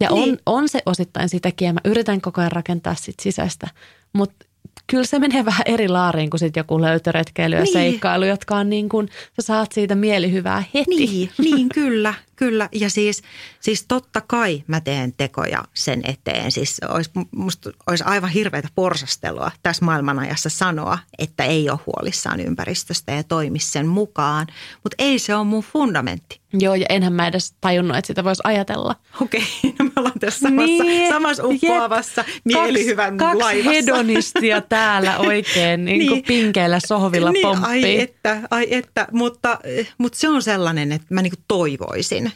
[0.00, 0.32] Ja niin.
[0.32, 3.68] on, on se osittain sitäkin ja mä yritän koko ajan rakentaa sit sisäistä,
[4.12, 4.46] mutta
[4.86, 7.72] kyllä se menee vähän eri laariin kuin sitten joku löytöretkeily ja niin.
[7.72, 10.96] seikkailu, jotka on niin kuin, sä saat siitä mielihyvää heti.
[10.96, 12.68] Niin, niin kyllä, kyllä.
[12.72, 13.22] Ja siis,
[13.60, 16.52] siis totta kai mä teen tekoja sen eteen.
[16.52, 23.12] Siis olisi, musta olisi aivan hirveätä porsastelua tässä maailmanajassa sanoa, että ei ole huolissaan ympäristöstä
[23.12, 24.46] ja toimi sen mukaan.
[24.82, 26.40] Mutta ei se ole mun fundamentti.
[26.52, 28.96] Joo, ja enhän mä edes tajunnut, että sitä voisi ajatella.
[29.20, 29.42] Okei,
[29.78, 33.64] no me ollaan tässä samassa, niin, samassa uppoavassa mielihyvän kaksi, laivassa.
[33.64, 37.68] Kaksi hedonistia täällä oikein niin kuin niin, pinkeillä sohvilla niin, pomppii.
[37.68, 39.58] Ai että, ai että, mutta,
[39.98, 41.44] mutta se on sellainen, että mä niin kuin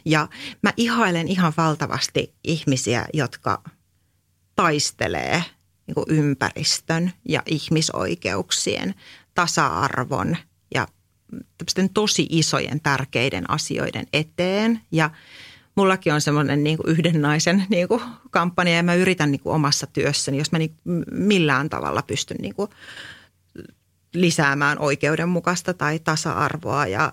[0.05, 0.29] Ja
[0.63, 3.63] mä ihailen ihan valtavasti ihmisiä, jotka
[4.57, 5.45] taistelee
[5.87, 8.95] niin kuin ympäristön ja ihmisoikeuksien,
[9.35, 10.37] tasa-arvon
[10.75, 10.89] ja
[11.95, 14.81] tosi isojen tärkeiden asioiden eteen.
[14.93, 15.11] Ja
[15.75, 19.87] mullakin on semmoinen niin yhden naisen niin kuin kampanja ja mä yritän niin kuin omassa
[19.87, 20.77] työssäni, jos mä niin
[21.11, 22.71] millään tavalla pystyn niin kuin
[24.15, 27.13] lisäämään oikeudenmukaista tai tasa-arvoa ja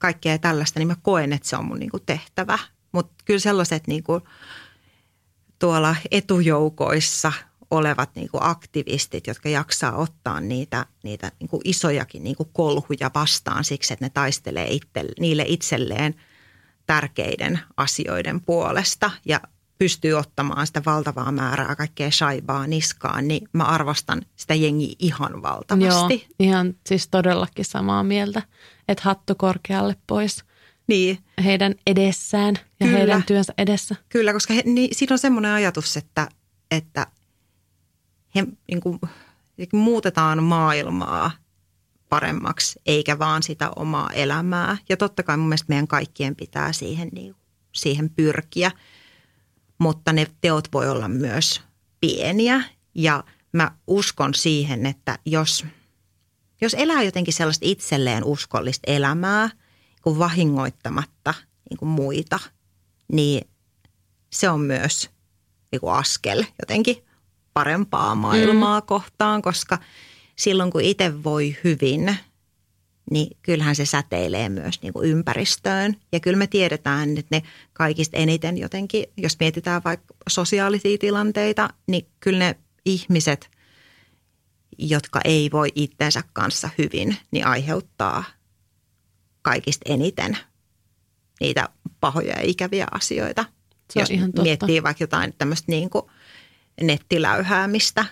[0.00, 2.58] kaikkea tällaista, niin mä koen, että se on mun niin kuin tehtävä.
[2.92, 4.20] Mutta kyllä sellaiset niin kuin
[5.58, 7.32] tuolla etujoukoissa
[7.70, 13.10] olevat niin kuin aktivistit, jotka jaksaa ottaa niitä, niitä niin kuin isojakin niin kuin kolhuja
[13.14, 16.14] vastaan siksi, että ne taistelee itse, niille itselleen
[16.86, 19.40] tärkeiden asioiden puolesta ja
[19.78, 26.14] pystyy ottamaan sitä valtavaa määrää kaikkea shaibaa niskaan, niin mä arvostan sitä jengiä ihan valtavasti.
[26.14, 28.42] Joo, ihan siis todellakin samaa mieltä,
[28.90, 30.44] että hattu korkealle pois
[30.90, 31.18] niin.
[31.44, 32.98] heidän edessään ja Kyllä.
[32.98, 33.96] heidän työnsä edessä.
[34.08, 36.28] Kyllä, koska he, niin, siinä on semmoinen ajatus, että,
[36.70, 37.06] että
[38.34, 39.00] he niin kuin,
[39.72, 41.30] muutetaan maailmaa
[42.08, 44.76] paremmaksi, eikä vaan sitä omaa elämää.
[44.88, 47.34] Ja totta kai mun mielestä meidän kaikkien pitää siihen, niin,
[47.72, 48.70] siihen pyrkiä,
[49.78, 51.62] mutta ne teot voi olla myös
[52.00, 52.62] pieniä.
[52.94, 55.66] Ja mä uskon siihen, että jos,
[56.60, 59.50] jos elää jotenkin sellaista itselleen uskollista elämää,
[60.02, 61.34] kuin vahingoittamatta
[61.70, 62.38] niin kuin muita,
[63.12, 63.48] niin
[64.32, 65.10] se on myös
[65.72, 67.04] niin kuin askel jotenkin
[67.54, 68.86] parempaa maailmaa mm.
[68.86, 69.78] kohtaan, koska
[70.36, 72.16] silloin kun itse voi hyvin,
[73.10, 75.96] niin kyllähän se säteilee myös niin kuin ympäristöön.
[76.12, 77.42] Ja kyllä me tiedetään, että ne
[77.72, 83.50] kaikista eniten jotenkin, jos mietitään vaikka sosiaalisia tilanteita, niin kyllä ne ihmiset,
[84.80, 88.24] jotka ei voi itsensä kanssa hyvin, niin aiheuttaa
[89.42, 90.38] kaikista eniten
[91.40, 91.68] niitä
[92.00, 93.44] pahoja ja ikäviä asioita.
[93.92, 94.42] Se jos ihan totta.
[94.42, 96.04] miettii vaikka jotain tämmöistä niin kuin
[96.80, 98.04] nettiläyhäämistä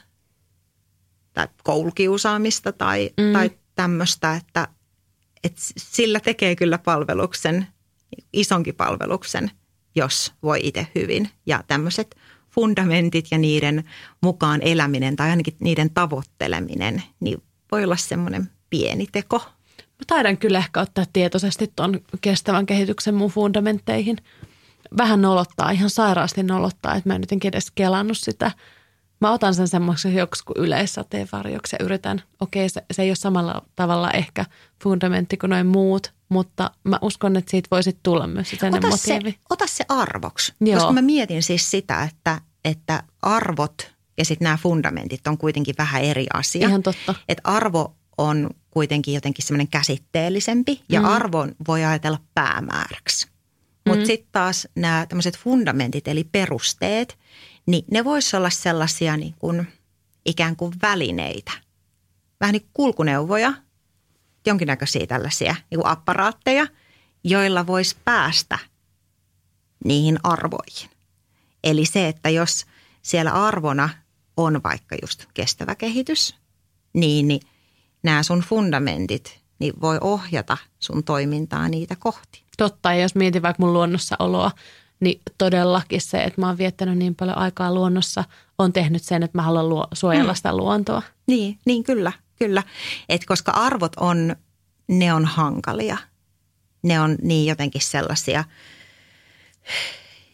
[1.32, 3.32] tai koulukiusaamista tai, mm.
[3.32, 4.68] tai tämmöistä, että,
[5.44, 7.66] että sillä tekee kyllä palveluksen,
[8.32, 9.50] isonkin palveluksen,
[9.94, 11.30] jos voi itse hyvin.
[11.46, 12.16] Ja tämmöiset
[12.60, 13.84] fundamentit ja niiden
[14.20, 17.42] mukaan eläminen tai ainakin niiden tavoitteleminen, niin
[17.72, 19.38] voi olla semmoinen pieni teko.
[19.78, 24.16] Mä taidan kyllä ehkä ottaa tietoisesti tuon kestävän kehityksen mun fundamentteihin.
[24.96, 28.50] Vähän nolottaa, ihan sairaasti nolottaa, että mä en jotenkin edes kelannut sitä–
[29.20, 33.16] Mä otan sen semmoisen joksi kuin yleissateenvarjoksi ja yritän, okei okay, se, se ei ole
[33.16, 34.44] samalla tavalla ehkä
[34.82, 39.30] fundamentti kuin noin muut, mutta mä uskon, että siitä voisi tulla myös sen ota motiivi.
[39.30, 40.74] Se, ota se arvoksi, Joo.
[40.74, 46.02] koska mä mietin siis sitä, että, että arvot ja sitten nämä fundamentit on kuitenkin vähän
[46.02, 46.68] eri asia.
[46.68, 47.14] Ihan totta.
[47.28, 51.06] Että arvo on kuitenkin jotenkin semmoinen käsitteellisempi ja mm.
[51.06, 53.26] arvon voi ajatella päämääräksi.
[53.86, 54.06] Mutta mm.
[54.06, 57.18] sitten taas nämä tämmöiset fundamentit eli perusteet–
[57.68, 59.66] niin ne voisi olla sellaisia niin kuin
[60.24, 61.52] ikään kuin välineitä.
[62.40, 63.52] Vähän niin kuin kulkuneuvoja,
[64.46, 66.66] jonkinnäköisiä tällaisia niin kuin apparaatteja,
[67.24, 68.58] joilla voisi päästä
[69.84, 70.90] niihin arvoihin.
[71.64, 72.66] Eli se, että jos
[73.02, 73.88] siellä arvona
[74.36, 76.34] on vaikka just kestävä kehitys,
[76.92, 77.40] niin, niin
[78.02, 82.42] nämä sun fundamentit niin voi ohjata sun toimintaa niitä kohti.
[82.58, 84.50] Totta, ja jos mietin vaikka mun luonnossa oloa,
[85.00, 88.24] niin todellakin se, että mä oon viettänyt niin paljon aikaa luonnossa,
[88.58, 90.36] on tehnyt sen, että mä haluan luo, suojella mm.
[90.36, 91.02] sitä luontoa.
[91.26, 92.62] Niin, niin kyllä, kyllä.
[93.08, 94.36] Et koska arvot on,
[94.88, 95.96] ne on hankalia.
[96.82, 98.44] Ne on niin jotenkin sellaisia,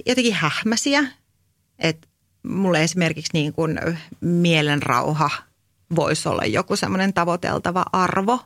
[0.06, 1.04] jotenkin hähmäsiä,
[1.78, 2.08] että
[2.42, 3.80] mulle esimerkiksi niin kuin
[4.20, 5.30] mielenrauha
[5.96, 8.40] voisi olla joku semmoinen tavoiteltava arvo,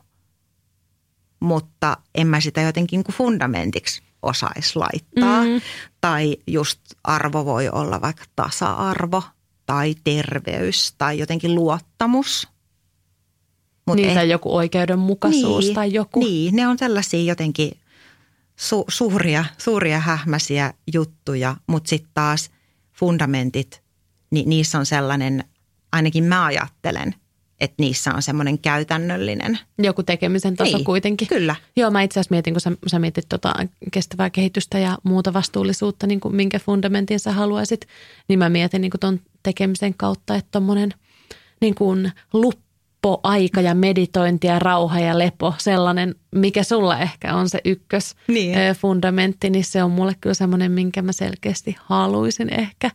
[1.39, 5.43] mutta en mä sitä jotenkin kuin fundamentiksi osaisi laittaa.
[5.43, 5.61] Mm.
[6.01, 9.23] Tai just arvo voi olla vaikka tasa-arvo
[9.65, 12.47] tai terveys tai jotenkin luottamus.
[13.85, 16.19] Mut niin, eh- tai joku oikeudenmukaisuus niin, tai joku.
[16.19, 17.71] Niin, ne on sellaisia jotenkin
[18.59, 22.51] su- suuria, suuria hähmäisiä juttuja, mutta sitten taas
[22.93, 23.83] fundamentit,
[24.31, 25.43] niin niissä on sellainen,
[25.91, 27.15] ainakin mä ajattelen–
[27.59, 29.59] että niissä on semmoinen käytännöllinen.
[29.77, 31.27] Joku tekemisen taso niin, kuitenkin.
[31.27, 31.55] Kyllä.
[31.75, 33.53] Joo, mä itse asiassa mietin, kun sä, sä mietit tota
[33.91, 37.87] kestävää kehitystä ja muuta vastuullisuutta, niin kuin minkä fundamentin sä haluaisit,
[38.27, 40.93] niin mä mietin niin kuin ton tekemisen kautta, että tommonen
[41.61, 42.11] niin kuin
[43.03, 48.15] luppu aika ja meditointi ja rauha ja lepo, sellainen, mikä sulla ehkä on se ykkös
[48.27, 48.75] niin.
[48.75, 52.91] fundamentti, niin se on mulle kyllä semmoinen, minkä mä selkeästi haluaisin ehkä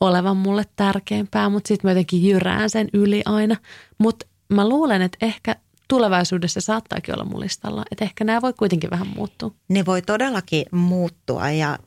[0.00, 3.56] olevan mulle tärkeämpää, mutta sitten mä jotenkin jyrään sen yli aina.
[3.98, 5.56] Mutta mä luulen, että ehkä
[5.88, 9.50] tulevaisuudessa saattaakin olla mulistalla, että ehkä nämä voi kuitenkin vähän muuttua.
[9.68, 11.78] Ne voi todellakin muuttua ja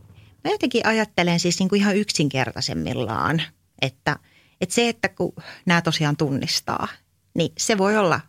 [0.44, 3.42] mä jotenkin ajattelen siis niin kuin ihan yksinkertaisemmillaan,
[3.82, 4.16] että,
[4.62, 5.34] että se, että kun
[5.66, 6.88] nämä tosiaan tunnistaa–
[7.34, 8.20] niin se voi olla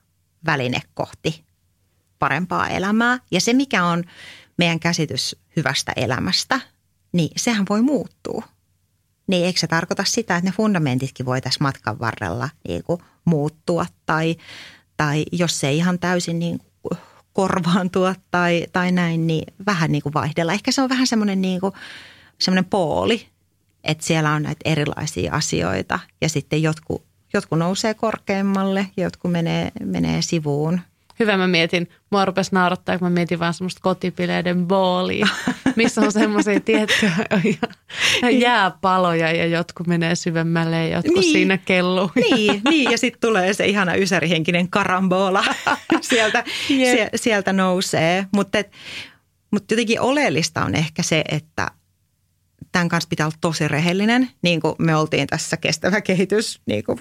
[0.47, 1.45] väline kohti
[2.19, 3.19] parempaa elämää.
[3.31, 4.05] Ja se, mikä on
[4.59, 6.61] meidän käsitys hyvästä elämästä,
[7.13, 8.45] niin sehän voi muuttua.
[9.27, 13.87] Niin eikö se tarkoita sitä, että ne fundamentitkin voi tässä matkan varrella niin kuin muuttua
[14.07, 14.37] tai,
[14.97, 16.99] tai jos se ei ihan täysin niin kuin
[17.33, 20.53] korvaantua tai, tai näin, niin vähän niin kuin vaihdella.
[20.53, 21.73] Ehkä se on vähän semmoinen niin kuin,
[22.39, 23.29] semmoinen pooli,
[23.85, 30.23] että siellä on näitä erilaisia asioita ja sitten jotkut jotkut nousee korkeammalle, jotkut menee, menee
[30.23, 30.81] sivuun.
[31.19, 35.27] Hyvä mä mietin, mua rupesi naurattaa, kun mä mietin vaan semmoista kotipileiden boolia,
[35.77, 37.13] missä on semmoisia tiettyjä
[38.31, 42.11] jääpaloja ja jotkut menee syvemmälle ja jotkut niin, siinä kelluu.
[42.15, 45.45] Niin, niin ja sitten tulee se ihana ysärihenkinen karambola
[46.01, 47.09] sieltä, yep.
[47.17, 48.27] sieltä nousee.
[48.35, 48.59] Mutta
[49.51, 51.71] mut jotenkin oleellista on ehkä se, että
[52.73, 56.61] tämän kanssa pitää olla tosi rehellinen, niin kuin me oltiin tässä kestävä kehitys.
[56.67, 56.99] Niin kuin,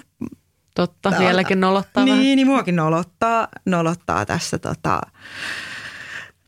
[0.74, 1.26] Totta, täällä.
[1.26, 2.36] vieläkin nolottaa niin, vähän.
[2.36, 5.00] Niin, muakin nolottaa, nolottaa tässä tota,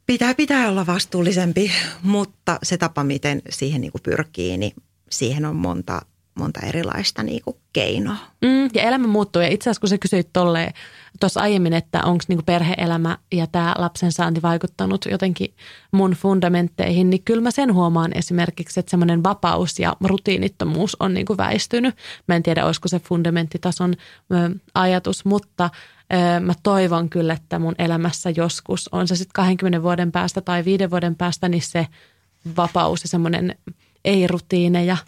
[0.06, 4.72] pitää, pitää olla vastuullisempi, mutta se tapa, miten siihen niin kuin pyrkii, niin
[5.10, 6.02] siihen on monta,
[6.34, 8.16] monta erilaista niin kuin keinoa.
[8.42, 10.72] Mm, ja elämä muuttuu ja itse asiassa kun sä kysyit tolleen
[11.20, 15.54] tuossa aiemmin, että onko niinku perheelämä ja tämä lapsen saanti vaikuttanut jotenkin
[15.92, 21.36] mun fundamentteihin, niin kyllä mä sen huomaan esimerkiksi, että semmoinen vapaus ja rutiinittomuus on niinku
[21.36, 21.96] väistynyt.
[22.26, 23.94] Mä en tiedä, olisiko se fundamenttitason
[24.32, 25.70] ö, ajatus, mutta
[26.12, 30.64] ö, mä toivon kyllä, että mun elämässä joskus, on se sitten 20 vuoden päästä tai
[30.64, 31.86] viiden vuoden päästä, niin se
[32.56, 33.56] vapaus ja semmoinen
[34.04, 34.96] ei-rutiineja–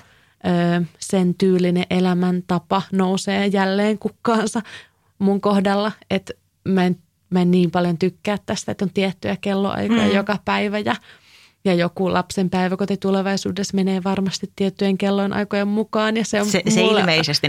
[0.98, 4.62] sen tyylinen elämäntapa nousee jälleen kukkaansa
[5.18, 6.32] mun kohdalla, että
[6.68, 6.96] mä en,
[7.30, 10.14] mä en niin paljon tykkää tästä, että on tiettyjä kelloaikoja mm.
[10.14, 10.96] joka päivä ja
[11.66, 16.16] ja joku lapsen päiväkoti tulevaisuudessa menee varmasti tiettyjen kellojen aikojen mukaan.
[16.16, 17.00] Ja se, on se, se mulle...
[17.00, 17.48] ilmeisesti,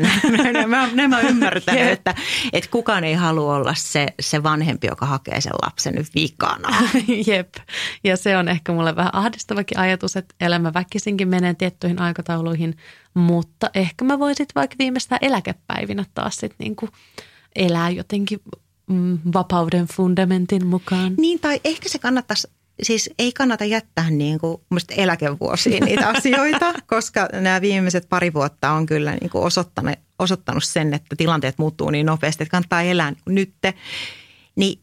[0.53, 2.15] nämä, nämä ymmärtänyt, että,
[2.53, 6.70] että kukaan ei halua olla se, se vanhempi, joka hakee sen lapsen nyt vikana.
[7.28, 7.53] Jep,
[8.03, 12.78] ja se on ehkä mulle vähän ahdistavakin ajatus, että elämä väkisinkin menee tiettyihin aikatauluihin,
[13.13, 16.91] mutta ehkä mä voisin vaikka viimeistään eläkepäivinä taas sitten niin kuin
[17.57, 18.39] elää jotenkin
[18.87, 21.13] mm, vapauden fundamentin mukaan.
[21.17, 22.47] Niin, tai ehkä se kannattaisi
[22.83, 28.85] siis ei kannata jättää niin kuin eläkevuosiin niitä asioita, koska nämä viimeiset pari vuotta on
[28.85, 33.21] kyllä niin kuin osoittanut, osoittanut sen, että tilanteet muuttuu niin nopeasti, että kannattaa elää niin
[33.27, 33.73] nytte.
[34.55, 34.79] Niin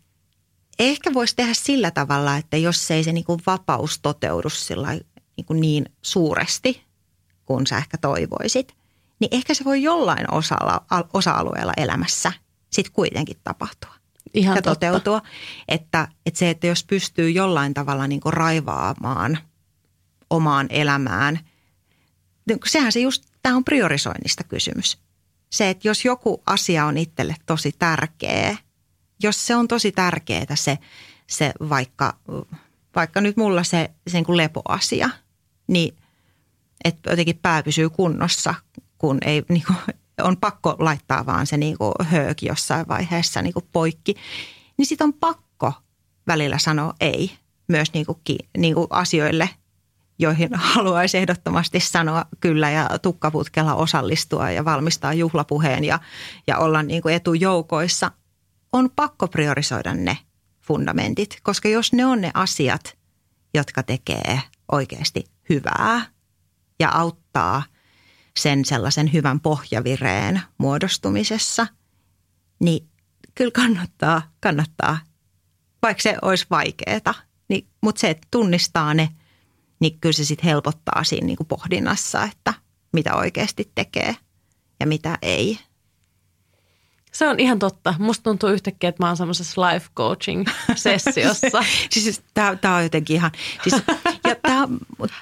[0.79, 4.93] ehkä voisi tehdä sillä tavalla, että jos ei se niin kuin vapaus toteudu sillä
[5.37, 6.83] niin, kuin niin suuresti
[7.45, 8.75] kuin sä ehkä toivoisit,
[9.21, 12.33] niin ehkä se voi jollain osalla, osa-alueella elämässä
[12.75, 13.95] sitten kuitenkin tapahtua.
[14.35, 14.75] Ihan ja totta.
[14.75, 15.23] toteutua.
[15.69, 19.39] Että, että se, että jos pystyy jollain tavalla niin kuin raivaamaan
[20.31, 21.41] omaan elämään,
[22.47, 24.99] niin sehän se just, tämä on priorisoinnista kysymys.
[25.51, 28.57] Se, että jos joku asia on itselle tosi tärkeä,
[29.23, 30.79] jos se on tosi tärkeää se,
[31.27, 32.17] se vaikka,
[32.97, 35.11] vaikka nyt mulla se, se niin kuin lepoasia,
[35.67, 35.97] niin
[36.85, 38.55] että jotenkin pää pysyy kunnossa,
[38.99, 43.69] kun ei niin kuin, on pakko laittaa vaan se niin hööki jossain vaiheessa niin kuin
[43.73, 44.15] poikki,
[44.77, 45.73] niin sitten on pakko
[46.27, 47.31] välillä sanoa ei
[47.69, 48.19] myös niin kuin,
[48.59, 49.51] niin kuin asioille,
[50.19, 55.99] joihin haluaisi ehdottomasti sanoa kyllä ja tukkaputkella osallistua ja valmistaa juhlapuheen ja,
[56.47, 58.11] ja olla niin kuin etujoukoissa,
[58.73, 60.19] on pakko priorisoida ne
[60.61, 62.99] fundamentit, koska jos ne on ne asiat,
[63.55, 64.41] jotka tekee
[64.73, 66.07] oikeasti hyvää
[66.81, 67.63] ja auttaa
[68.39, 71.67] sen sellaisen hyvän pohjavireen muodostumisessa,
[72.61, 72.89] niin
[73.35, 74.99] kyllä kannattaa, kannattaa,
[75.83, 77.15] vaikka se olisi vaikeaa.
[77.49, 79.09] Niin, mutta se, että tunnistaa ne,
[79.81, 82.55] niin kyllä se sitten helpottaa siinä niin kuin pohdinnassa, että
[82.93, 84.17] mitä oikeasti tekee
[84.81, 85.59] ja mitä ei.
[87.15, 87.95] Se on ihan totta.
[87.99, 91.65] Musta tuntuu yhtäkkiä, että mä oon semmoisessa life coaching sessiossa.
[91.93, 93.31] siis tämä on jotenkin ihan,
[93.63, 93.83] siis,
[94.29, 94.69] ja tää,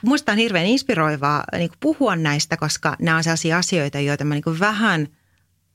[0.02, 4.60] musta on hirveän inspiroivaa niin puhua näistä, koska nämä on sellaisia asioita, joita mä niin
[4.60, 5.08] vähän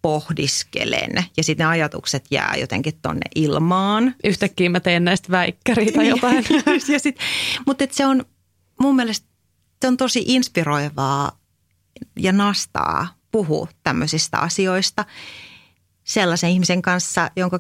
[0.02, 4.16] pohdiskelen ja sitten ne ajatukset jää jotenkin tonne ilmaan.
[4.24, 6.46] Yhtäkkiä mä teen näistä väikkäriä tai jotain.
[6.94, 7.20] ja sit,
[7.66, 8.26] mutta se on
[8.80, 9.28] mun mielestä
[9.82, 11.40] se on tosi inspiroivaa
[12.20, 15.06] ja nastaa puhua tämmöisistä asioista
[16.08, 17.60] sellaisen ihmisen kanssa, jonka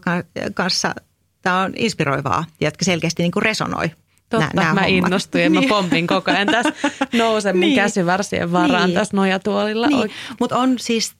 [0.53, 0.95] kanssa
[1.41, 3.91] tämä on inspiroivaa ja jotka selkeästi niin kuin resonoi.
[4.29, 4.89] Totta, nää, nää mä hommat.
[4.89, 5.69] innostuin ja mä niin.
[5.69, 6.73] pompin koko ajan tässä,
[7.13, 7.75] nousen mun niin.
[7.75, 8.97] käsivarsien varaan niin.
[8.99, 9.87] tässä nojatuolilla.
[9.87, 10.11] Niin.
[10.39, 11.15] Mutta on siis,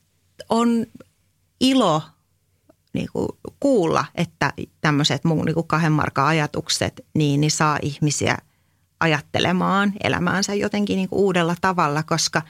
[0.50, 0.86] on
[1.60, 2.02] ilo
[2.94, 3.28] niin kuin
[3.60, 8.38] kuulla, että tämmöiset mun niin kuin kahden markan ajatukset, niin, niin saa ihmisiä
[9.00, 12.42] ajattelemaan elämäänsä jotenkin niin kuin uudella tavalla, koska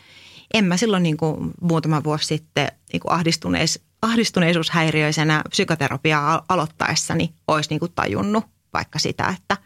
[0.54, 7.70] en mä silloin niin kuin muutama vuosi sitten niin kuin ahdistuneis, ahdistuneisuushäiriöisenä psykoterapiaa aloittaessani olisi
[7.70, 9.58] niin kuin tajunnut vaikka sitä, että,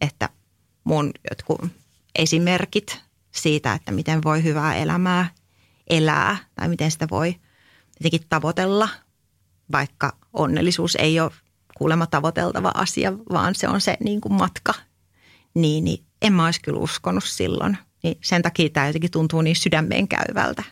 [0.00, 0.28] että
[0.84, 1.60] mun jotkut
[2.14, 3.00] esimerkit
[3.30, 5.28] siitä, että miten voi hyvää elämää
[5.90, 7.34] elää tai miten sitä voi
[8.00, 8.88] jotenkin tavoitella,
[9.72, 11.30] vaikka onnellisuus ei ole
[11.78, 14.74] kuulemma tavoiteltava asia, vaan se on se niin kuin matka,
[15.54, 17.78] niin, niin en mä olisi kyllä uskonut silloin.
[18.02, 20.62] Niin sen takia tämä jotenkin tuntuu niin sydämeen käyvältä.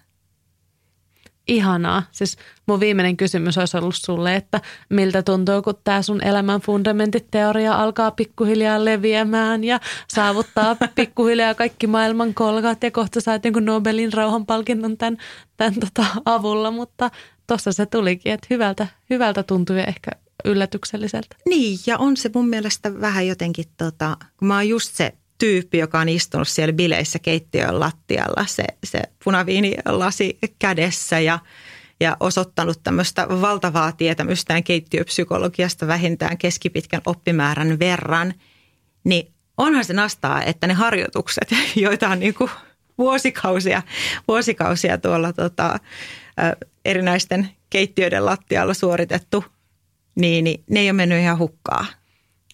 [1.49, 2.03] Ihanaa.
[2.12, 2.36] Siis
[2.66, 8.11] mun viimeinen kysymys olisi ollut sulle, että miltä tuntuu, kun tämä sun elämän fundamenttiteoria alkaa
[8.11, 15.18] pikkuhiljaa leviämään ja saavuttaa pikkuhiljaa kaikki maailman kolkat ja kohta saat jonkun Nobelin rauhanpalkinnon tämän,
[15.57, 17.11] tämän tota avulla, mutta
[17.47, 20.11] tuossa se tulikin, että hyvältä, hyvältä tuntui ehkä
[20.44, 21.36] yllätykselliseltä.
[21.49, 25.78] Niin, ja on se mun mielestä vähän jotenkin, tota, kun mä oon just se tyyppi,
[25.78, 31.39] joka on istunut siellä bileissä keittiön lattialla, se, se punaviinilasi kädessä ja,
[32.01, 38.34] ja osoittanut tämmöistä valtavaa tietämystään keittiöpsykologiasta vähintään keskipitkän oppimäärän verran,
[39.05, 42.51] niin onhan se nastaa, että ne harjoitukset, joita on niin kuin
[42.99, 43.82] vuosikausia,
[44.28, 45.78] vuosikausia tuolla tota,
[46.84, 49.45] erinäisten keittiöiden lattialla suoritettu,
[50.14, 51.87] niin, niin ne ei ole mennyt ihan hukkaa.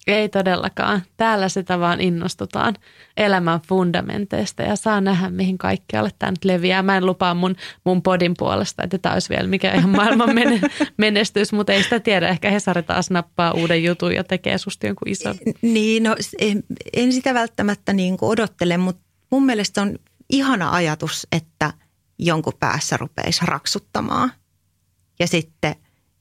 [0.07, 1.03] Ei todellakaan.
[1.17, 2.75] Täällä sitä vaan innostutaan
[3.17, 6.83] elämän fundamenteista ja saa nähdä, mihin kaikkialle tämä nyt leviää.
[6.83, 10.31] Mä en lupaa mun, mun podin puolesta, että tämä olisi vielä mikä ihan maailman
[10.97, 12.29] menestys, mutta ei sitä tiedä.
[12.29, 15.35] Ehkä Hesari taas nappaa uuden jutun ja tekee susta jonkun ison.
[15.63, 16.17] Niin, no
[16.93, 19.99] en sitä välttämättä niin kuin odottele, mutta mun mielestä on
[20.31, 21.73] ihana ajatus, että
[22.19, 24.33] jonkun päässä rupeisi raksuttamaan.
[25.19, 25.75] Ja sitten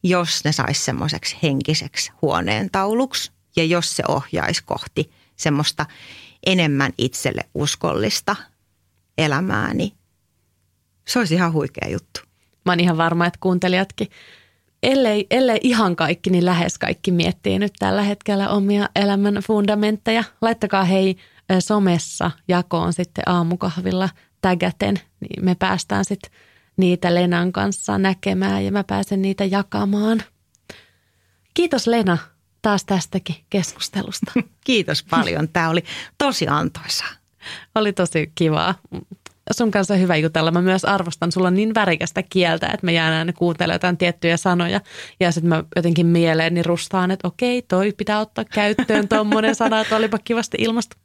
[0.03, 5.85] jos ne saisi semmoiseksi henkiseksi huoneen tauluksi– ja jos se ohjaisi kohti semmoista
[6.45, 8.35] enemmän itselle uskollista
[9.17, 9.91] elämää, niin
[11.07, 12.21] se olisi ihan huikea juttu.
[12.65, 14.07] Mä oon ihan varma, että kuuntelijatkin,
[14.83, 20.23] ellei, ellei ihan kaikki, niin lähes kaikki miettii nyt tällä hetkellä omia elämän fundamentteja.
[20.41, 21.17] Laittakaa hei
[21.59, 24.09] somessa jakoon sitten aamukahvilla
[24.41, 26.31] tägäten, niin me päästään sitten
[26.77, 30.23] niitä Lenan kanssa näkemään ja mä pääsen niitä jakamaan.
[31.53, 32.17] Kiitos Lena
[32.61, 34.31] taas tästäkin keskustelusta.
[34.65, 35.49] Kiitos paljon.
[35.49, 35.83] Tämä oli
[36.17, 37.05] tosi antoisa.
[37.75, 38.75] Oli tosi kivaa.
[39.51, 40.51] Sun kanssa hyvä jutella.
[40.51, 44.37] Mä myös arvostan, sulla on niin värikästä kieltä, että mä jään aina kuuntelemaan jotain tiettyjä
[44.37, 44.81] sanoja.
[45.19, 49.95] Ja sitten mä jotenkin mieleeni rustaan, että okei, toi pitää ottaa käyttöön tuommoinen sana, että
[49.95, 50.97] olipa kivasti ilmasta.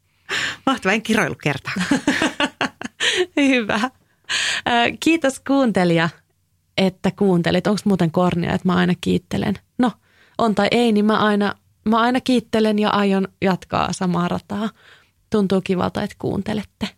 [0.67, 1.73] Mahtavaa, en kiroilu kertaa.
[3.37, 3.91] hyvä.
[5.01, 6.09] Kiitos kuuntelija,
[6.77, 7.67] että kuuntelit.
[7.67, 9.55] Onko muuten kornia, että mä aina kiittelen?
[9.79, 9.93] No,
[10.39, 14.71] on tai ei, niin mä aina, mä aina kiittelen ja aion jatkaa samaa rataa.
[15.31, 16.89] Tuntuu kivalta, että kuuntelette.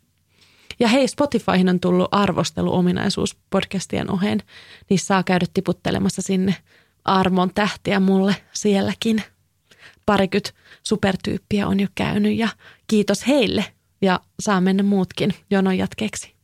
[0.81, 4.43] Ja hei, Spotifyhin on tullut arvosteluominaisuus podcastien oheen.
[4.91, 6.57] Niissä saa käydä tiputtelemassa sinne
[7.05, 9.23] armon tähtiä mulle sielläkin.
[10.07, 12.49] Parikyt supertyyppiä on jo käynyt ja
[12.87, 13.65] kiitos heille
[14.03, 16.35] ja saa mennä muutkin jonon jatkeeksi.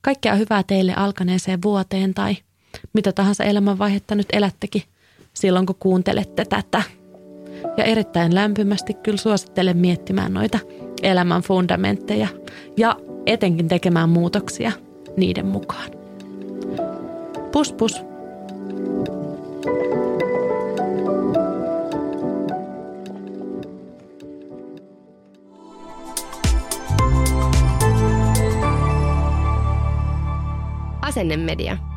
[0.00, 2.36] Kaikkea hyvää teille alkaneeseen vuoteen tai
[2.92, 4.82] mitä tahansa elämänvaihetta nyt elättekin–
[5.36, 6.82] silloin, kun kuuntelette tätä.
[7.76, 10.58] Ja erittäin lämpimästi kyllä suosittelen miettimään noita
[11.02, 12.28] elämän fundamentteja
[12.76, 14.72] ja etenkin tekemään muutoksia
[15.16, 15.90] niiden mukaan.
[17.52, 18.02] Pus pus!
[31.02, 31.95] Asennemedia.